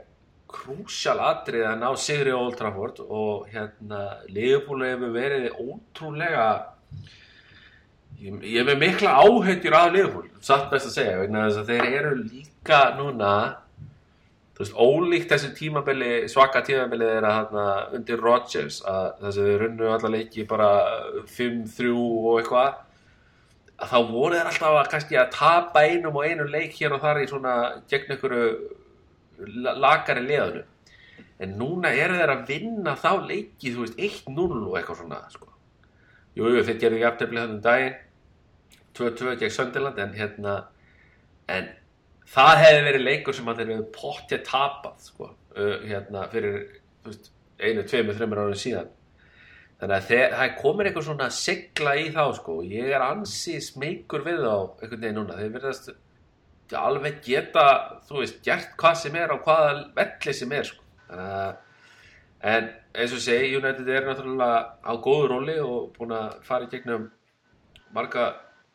[0.55, 6.47] krúsjál atrið að ná sigri Old Trafford og hérna Leopold hefur verið ótrúlega
[8.23, 13.33] ég, ég hef mikla áhengjur af Leopold, satt best að segja þeir eru líka núna
[14.57, 17.65] þú veist, ólíkt þessi tímabili, svaka tímabili þeirra hérna
[17.99, 20.71] undir Rodgers að þess að þeir runnu alla leiki bara
[21.29, 22.79] 5-3 og eitthvað
[23.77, 27.05] að þá voru þeir alltaf að kannski að tapa einum og einum leik hér og
[27.05, 27.59] þar í svona
[27.91, 30.65] gegn einhverju lakari liðanu
[31.45, 35.51] en núna eru þeir að vinna þá leiki, þú veist, 1-0 og eitthvað svona, sko.
[36.37, 37.99] Jú, jú, þeir gerðu jafntefni þannig daginn
[38.97, 40.55] 2-2 gegn Sönderland en hérna
[41.53, 41.69] en
[42.35, 46.61] það hefði verið leikur sem að þeir hefði pottið tapað, sko uh, hérna, fyrir,
[47.07, 48.91] veist einu, tveimu, þreymur árið síðan.
[49.77, 54.25] Þannig að þeir, það komir eitthvað svona sigla í þá, sko, ég er ansi smeykur
[54.25, 55.39] við þá, einhvern veginn núna.
[55.41, 55.91] Þeir verðast
[56.75, 57.67] alveg geta,
[58.09, 60.83] þú veist, gert hvað sem er á hvaða velli sem er sko.
[62.47, 66.71] en eins og segi United er náttúrulega á góðu róli og búin að fara í
[66.71, 67.11] gegnum
[67.95, 68.27] marga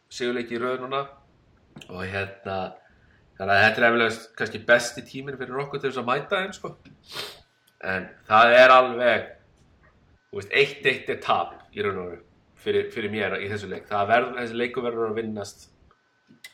[0.09, 1.01] sigurleiki í rauðnuna
[1.89, 2.57] og hérna
[3.41, 6.51] þannig að þetta er eflaust kannski besti tímin fyrir okkur til þess að mæta þeim
[6.53, 6.75] sko.
[7.91, 9.29] en það er alveg
[10.37, 12.21] veist, eitt eitt er tap í raun og veru
[12.61, 13.87] fyrir, fyrir mér í þessu leik.
[13.89, 15.69] Það verður, þessi leiku verður að vinnast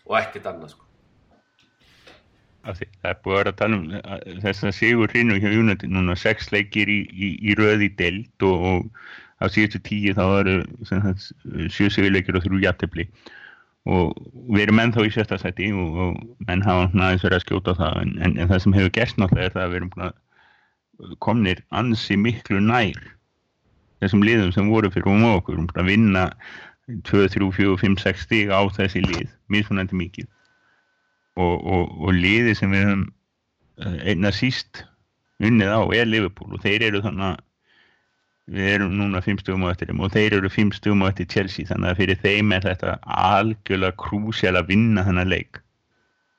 [0.08, 0.86] og ekkert annað sko.
[2.68, 6.16] Það er búið að vera að tala um þess að Sigur Hrinu hjá United núna
[6.20, 10.56] sex leikir í, í, í röði deild og, og á síðustu tíu þá eru
[11.72, 13.08] sjö sigurleikir og þrjú jættefli
[13.88, 14.16] og
[14.52, 18.00] við erum ennþá í sérsta seti og, og menn hafa næðis verið að skjóta það.
[18.04, 22.18] En, en, en það sem hefur gerst náttúrulega er það að við erum komnir ansi
[22.20, 23.04] miklu nær
[24.02, 25.60] þessum liðum sem voru fyrir um okkur.
[25.62, 26.26] Um að vinna
[27.08, 30.30] 2, 3, 4, 5, 6 stíg á þessi lið mismunandi mikið.
[31.38, 33.08] Og, og, og liði sem við höfum
[33.78, 34.84] einna síst
[35.44, 37.44] unnið á er Liverpool og þeir eru þannig
[38.48, 41.30] við erum núna 5 stugum á eftir þeim og þeir eru 5 stugum á eftir
[41.34, 45.62] Chelsea þannig að fyrir þeim er þetta algjörlega krúsjál að vinna þennan leik.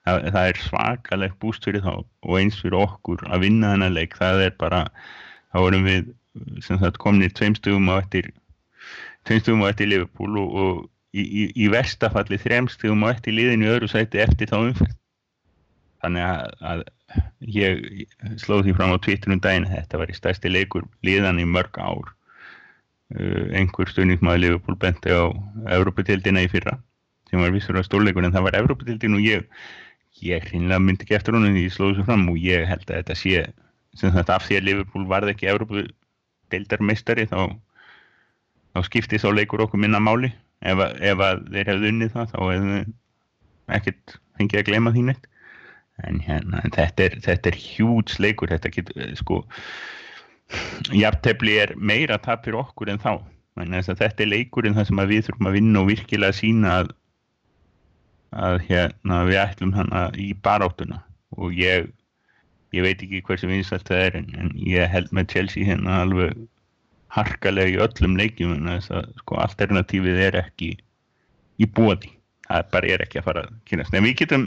[0.08, 4.16] Það, það er svakalegt búst fyrir þá og eins fyrir okkur að vinna þennan leik.
[4.16, 4.84] Það er bara,
[5.52, 6.12] þá erum við
[6.64, 8.30] sem sagt komnir 2 stugum á eftir
[9.28, 10.86] 2 stugum á eftir Liverpool og, og
[11.16, 14.90] í, í, í vestafalli þremstegum og eftir liðinu í öðru sæti eftir þá umfell
[16.02, 16.82] þannig að, að
[17.40, 18.06] ég
[18.40, 21.78] slóð því fram á Twitter um daginn þetta var í stærsti leikur liðan í mörg
[21.80, 22.14] ár.
[23.08, 25.32] Uh, einhver stöðningsmaður Liverpool benti á
[25.72, 26.74] Európa-tildina í fyrra
[27.30, 29.46] sem var vissur á stórleikur en það var Európa-tildin og ég
[30.20, 33.00] ég hreinlega myndi ekki eftir honum því ég slóði svo fram og ég held að
[33.00, 33.46] þetta sé
[33.96, 37.40] sem þetta af því að Liverpool varði ekki Európa-tildarmeistari þá
[38.76, 40.28] þá skipti þá leikur okkur minna máli.
[40.60, 42.78] Ef, ef þeir hefðu unnið það þá hefðu
[43.78, 45.28] ekkert fengið að glema því neitt
[46.06, 49.42] en hérna, þetta er, þetta er hjúts leikur, þetta getur sko
[50.94, 53.18] jafntefni er meira tap fyrir okkur en þá.
[53.58, 56.92] En þetta er leikurinn það sem við þurfum að vinna og virkilega sína að,
[58.46, 61.02] að hérna, við ætlum hana í baráttuna.
[61.36, 61.90] Og ég
[62.76, 66.36] ég veit ekki hversu vinsalt það er en, en ég held með Chelsea hérna alveg
[67.14, 70.74] harkalega í öllum leikjum en sko alternatífið er ekki
[71.58, 72.12] í bóði
[72.48, 74.44] það bara er ekki að fara að kynast en við getum,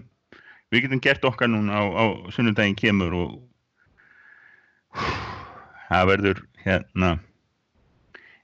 [0.71, 3.31] við getum gert okkar núna á, á sunnundaginn kemur og
[5.91, 7.11] það verður hérna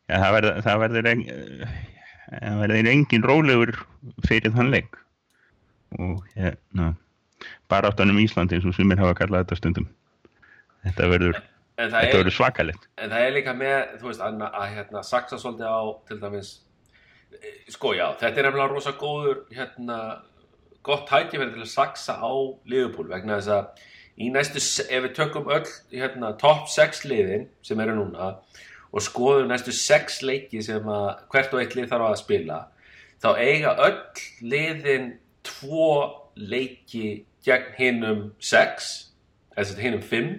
[0.08, 1.10] ja, það verður það verður,
[2.30, 3.76] það verður engin rólegur
[4.28, 4.98] fyrir þann leik.
[5.98, 6.94] Og hérna
[7.72, 9.88] baráttanum Íslandi eins og sumir hafa kallað þetta stundum.
[10.84, 11.42] Þetta verður,
[11.78, 12.88] En þetta er, verður svakalegt.
[12.98, 16.50] en það er líka með, þú veist, að, að hérna, saksa svolítið á, til dæmis,
[17.38, 19.98] eh, sko já, þetta er nefnilega rosa góður, hérna,
[20.88, 22.32] gott tækifæri til að saksa á
[22.70, 23.84] Liverpool vegna þess að
[24.18, 28.32] í næstu, ef við tökum öll, hérna, top 6 liðin sem eru núna
[28.92, 32.60] og skoðum næstu 6 leiki sem að hvert og eitt lið þarf að spila,
[33.22, 34.00] þá eiga öll
[34.42, 35.12] liðin
[35.46, 35.90] tvo
[36.38, 38.88] leiki gegn hinnum 6,
[39.58, 40.32] eða hinnum 5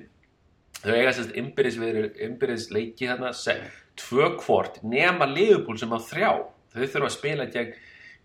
[0.83, 3.61] þau eiga sérst innbyrðis leiki þarna se-
[3.99, 6.31] tvö hvort nema Liverpool sem á þrjá.
[6.71, 7.73] Þau þurfa að spila gegn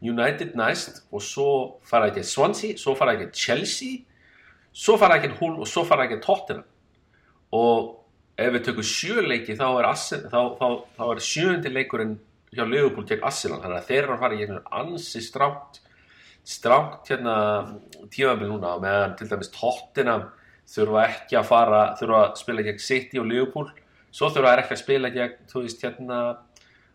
[0.03, 1.49] United næst og svo
[1.87, 4.01] fara gegn Swansea svo fara gegn Chelsea
[4.73, 6.65] svo fara gegn Hull og svo fara gegn Tottenham.
[7.53, 7.93] Og
[8.37, 9.89] ef við tökum sjö leiki þá er,
[10.33, 12.15] þá, þá, þá er sjöundi leikurinn
[12.53, 13.61] hjá Liverpool gegn Arsenal.
[13.61, 15.81] Þannig að þeir eru að fara gegn ansi strátt
[16.43, 17.35] strátt hérna
[18.11, 18.73] tímabil núna.
[18.83, 20.27] Meðan til dæmis Tottenham
[20.73, 23.69] þurfa ekki að fara þurfa að spila gegn City og Liverpool
[24.13, 26.19] svo þurfa þær ekki að spila gegn þú veist hérna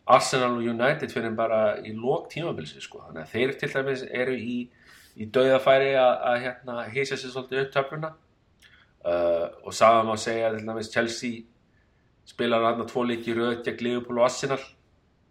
[0.08, 3.02] Arsenal og United fyrir bara í lók tímabilsi sko.
[3.06, 4.56] þannig að þeir til dæmis eru í,
[5.16, 8.14] í dauðafæri að, að hérna hýsa sér svolítið upp töfluna.
[8.98, 11.44] Uh, og saman má segja til dæmis Chelsea
[12.28, 14.60] spilar hann að tvo leiki röð gegn Liverpool og Arsenal.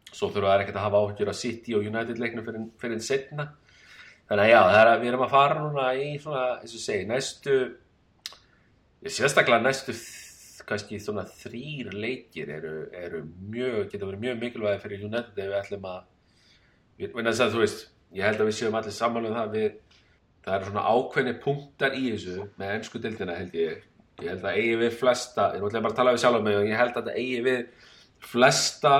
[0.07, 3.49] Svo þurfa þær ekkert að hafa áhyggjur af City og United leiknum fyrir, fyrir setna
[4.27, 6.83] þannig að já, það er að við erum að fara núna í svona, eins og
[6.83, 7.57] segi, næstu
[9.07, 9.95] sérstaklega næstu
[10.67, 15.59] kannski svona þrýr leikir eru, eru mjög, geta verið mjög mikilvægi fyrir United ef við
[15.61, 15.99] ætlum að
[16.97, 19.77] við, við að þú veist, ég held að við séum allir samanlega um það við,
[20.43, 23.85] það eru svona ákveðni punktar í þessu með ennsku dildina held ég.
[24.17, 26.67] Ég held að eigi við flesta, ég ætla bara að tala við sjálf mig og
[26.67, 27.89] ég held að það eigi við
[28.25, 28.93] flesta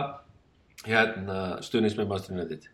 [0.86, 2.68] hérna stuðnismenn Master United.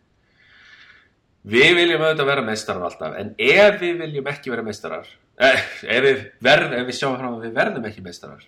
[1.44, 6.04] Við viljum auðvitað vera meistarar alltaf, en ef við viljum ekki vera meistarar, eh, ef,
[6.04, 8.46] við verð, ef við sjáum fram að við verðum ekki meistarar,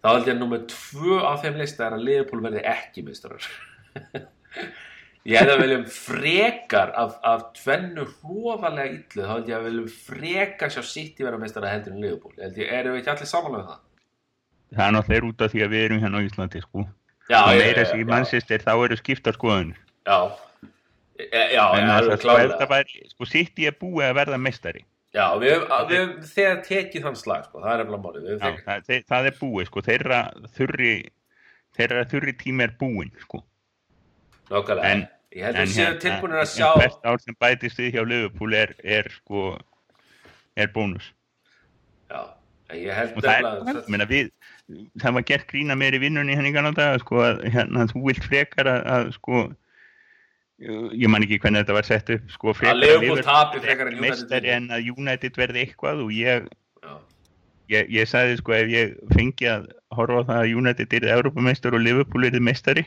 [0.00, 3.50] þá held ég að nummer tvö af þeim lista er að Liverpool verði ekki meistarar.
[5.30, 9.92] ég held að viljum frekar af, af tvennu hrófalega illu, þá held ég að viljum
[10.08, 12.36] frekar sjá City vera meistarar heldur en Liverpool.
[12.40, 13.86] Held ég, erum við ekki allir samanlega um það?
[14.70, 16.84] það er náttúrulega út af því að við erum hérna á Íslandi sko.
[17.30, 18.10] Já, og já, meira já, sem í já.
[18.10, 19.78] mannsistir þá eru skiptar skoðunir
[20.08, 20.18] Já,
[21.20, 22.68] já, já, en já, það alveg er klárlega.
[22.72, 27.06] væri, sko City er búið að verða meistari Já, við höfum við, höfum þegar tekið
[27.06, 28.26] þann slag, sko, það er eftir málið.
[28.30, 30.20] Já, þegar, það, það er búið sko þeirra
[30.58, 30.92] þurri
[31.78, 33.42] þeirra þurri tími er búinn sko
[34.50, 34.92] nákvæmlega.
[34.92, 37.92] En- ég held að séum hérna, tilbúinir að en sjá, hvert ár sem bætist við
[37.94, 39.42] hjá Liverpool er, er sko
[40.58, 41.12] er bónus
[42.10, 42.22] já,
[42.72, 44.32] en ég held og það er, ég meina við
[44.98, 48.26] það var gert grína meir í vinnunni henni kannan dag sko að hérna þú vilt
[48.26, 49.44] frekar að, að sko
[50.60, 54.00] ég man ekki hvernig þetta var sett upp sko að Liverpool Liverpool tapi frekar en
[54.00, 54.44] United.
[54.44, 56.48] en að United verði eitthvað og ég,
[57.72, 61.76] ég, ég sagði sko ef ég fengi að horfa á það að United yrði Európameistar
[61.76, 62.84] og Liverpool yrði meistari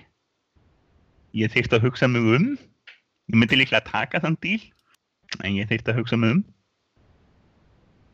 [1.33, 2.51] ég þyrfti að hugsa mig um.
[3.31, 4.61] Ég myndi líklega að taka þann díl
[5.41, 6.43] en ég þyrfti að hugsa mig um.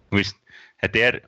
[0.10, 0.40] Þú veist,
[0.80, 1.20] þetta er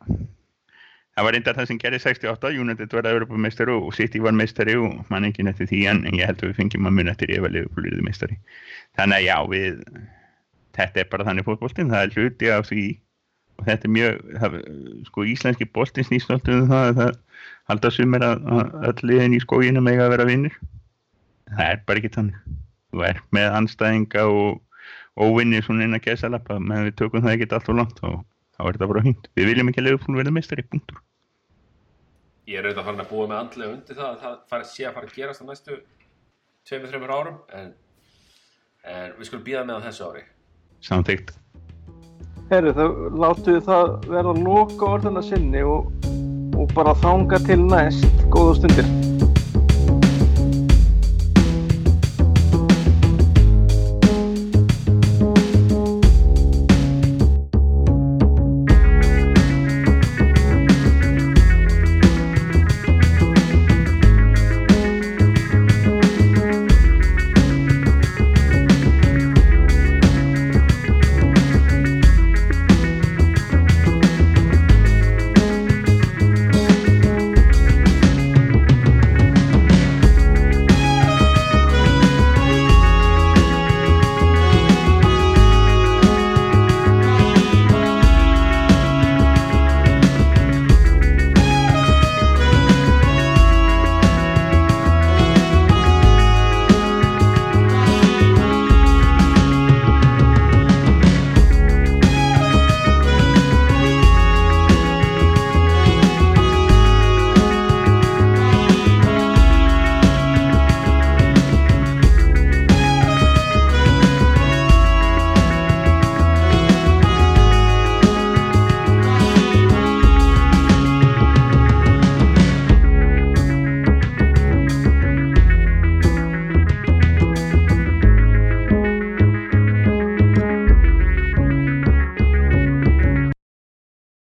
[1.16, 5.02] það var reyndar það sem gerði 68 United var Európameistari og City var meistari og
[5.12, 7.56] mann ekki eftir því en, ég held að við fengjum að mun eftir ef að
[7.58, 8.40] Liverpool yrði meistari.
[9.00, 9.82] Þannig að já, við
[10.78, 12.86] þetta er bara þannig fótboltinn, það er hluti af því
[13.60, 14.60] og þetta er mjög það,
[15.10, 17.20] sko íslenski boltinn snýst alltaf um það að það
[17.72, 20.56] halda sumir að, að öll liðin í skóginu mega að vera vinnir
[21.52, 22.58] það er bara ekki þannig.
[22.92, 24.60] Þú er með anstæðinga og
[25.20, 28.20] óvinni svona inn að gæsa lappa menn við tökum það ekki allt og langt og
[28.62, 31.02] þá er þetta bara hýnt við viljum ekki að Liverpool verða meistari, punktur
[32.50, 34.96] ég er auðvitað farin að búa með andlega undir það að það fari, sé að
[34.98, 35.78] fara að gerast á næstu
[36.68, 37.70] tveimur, þreimur árum, en,
[38.86, 40.26] en við skulum býða með á þessu ári.
[40.86, 41.38] samþygt
[42.52, 42.86] Herru, þá
[43.24, 45.88] látum við það verða loka orðina sinni og,
[46.60, 49.11] og bara þanga til næst góða stundir.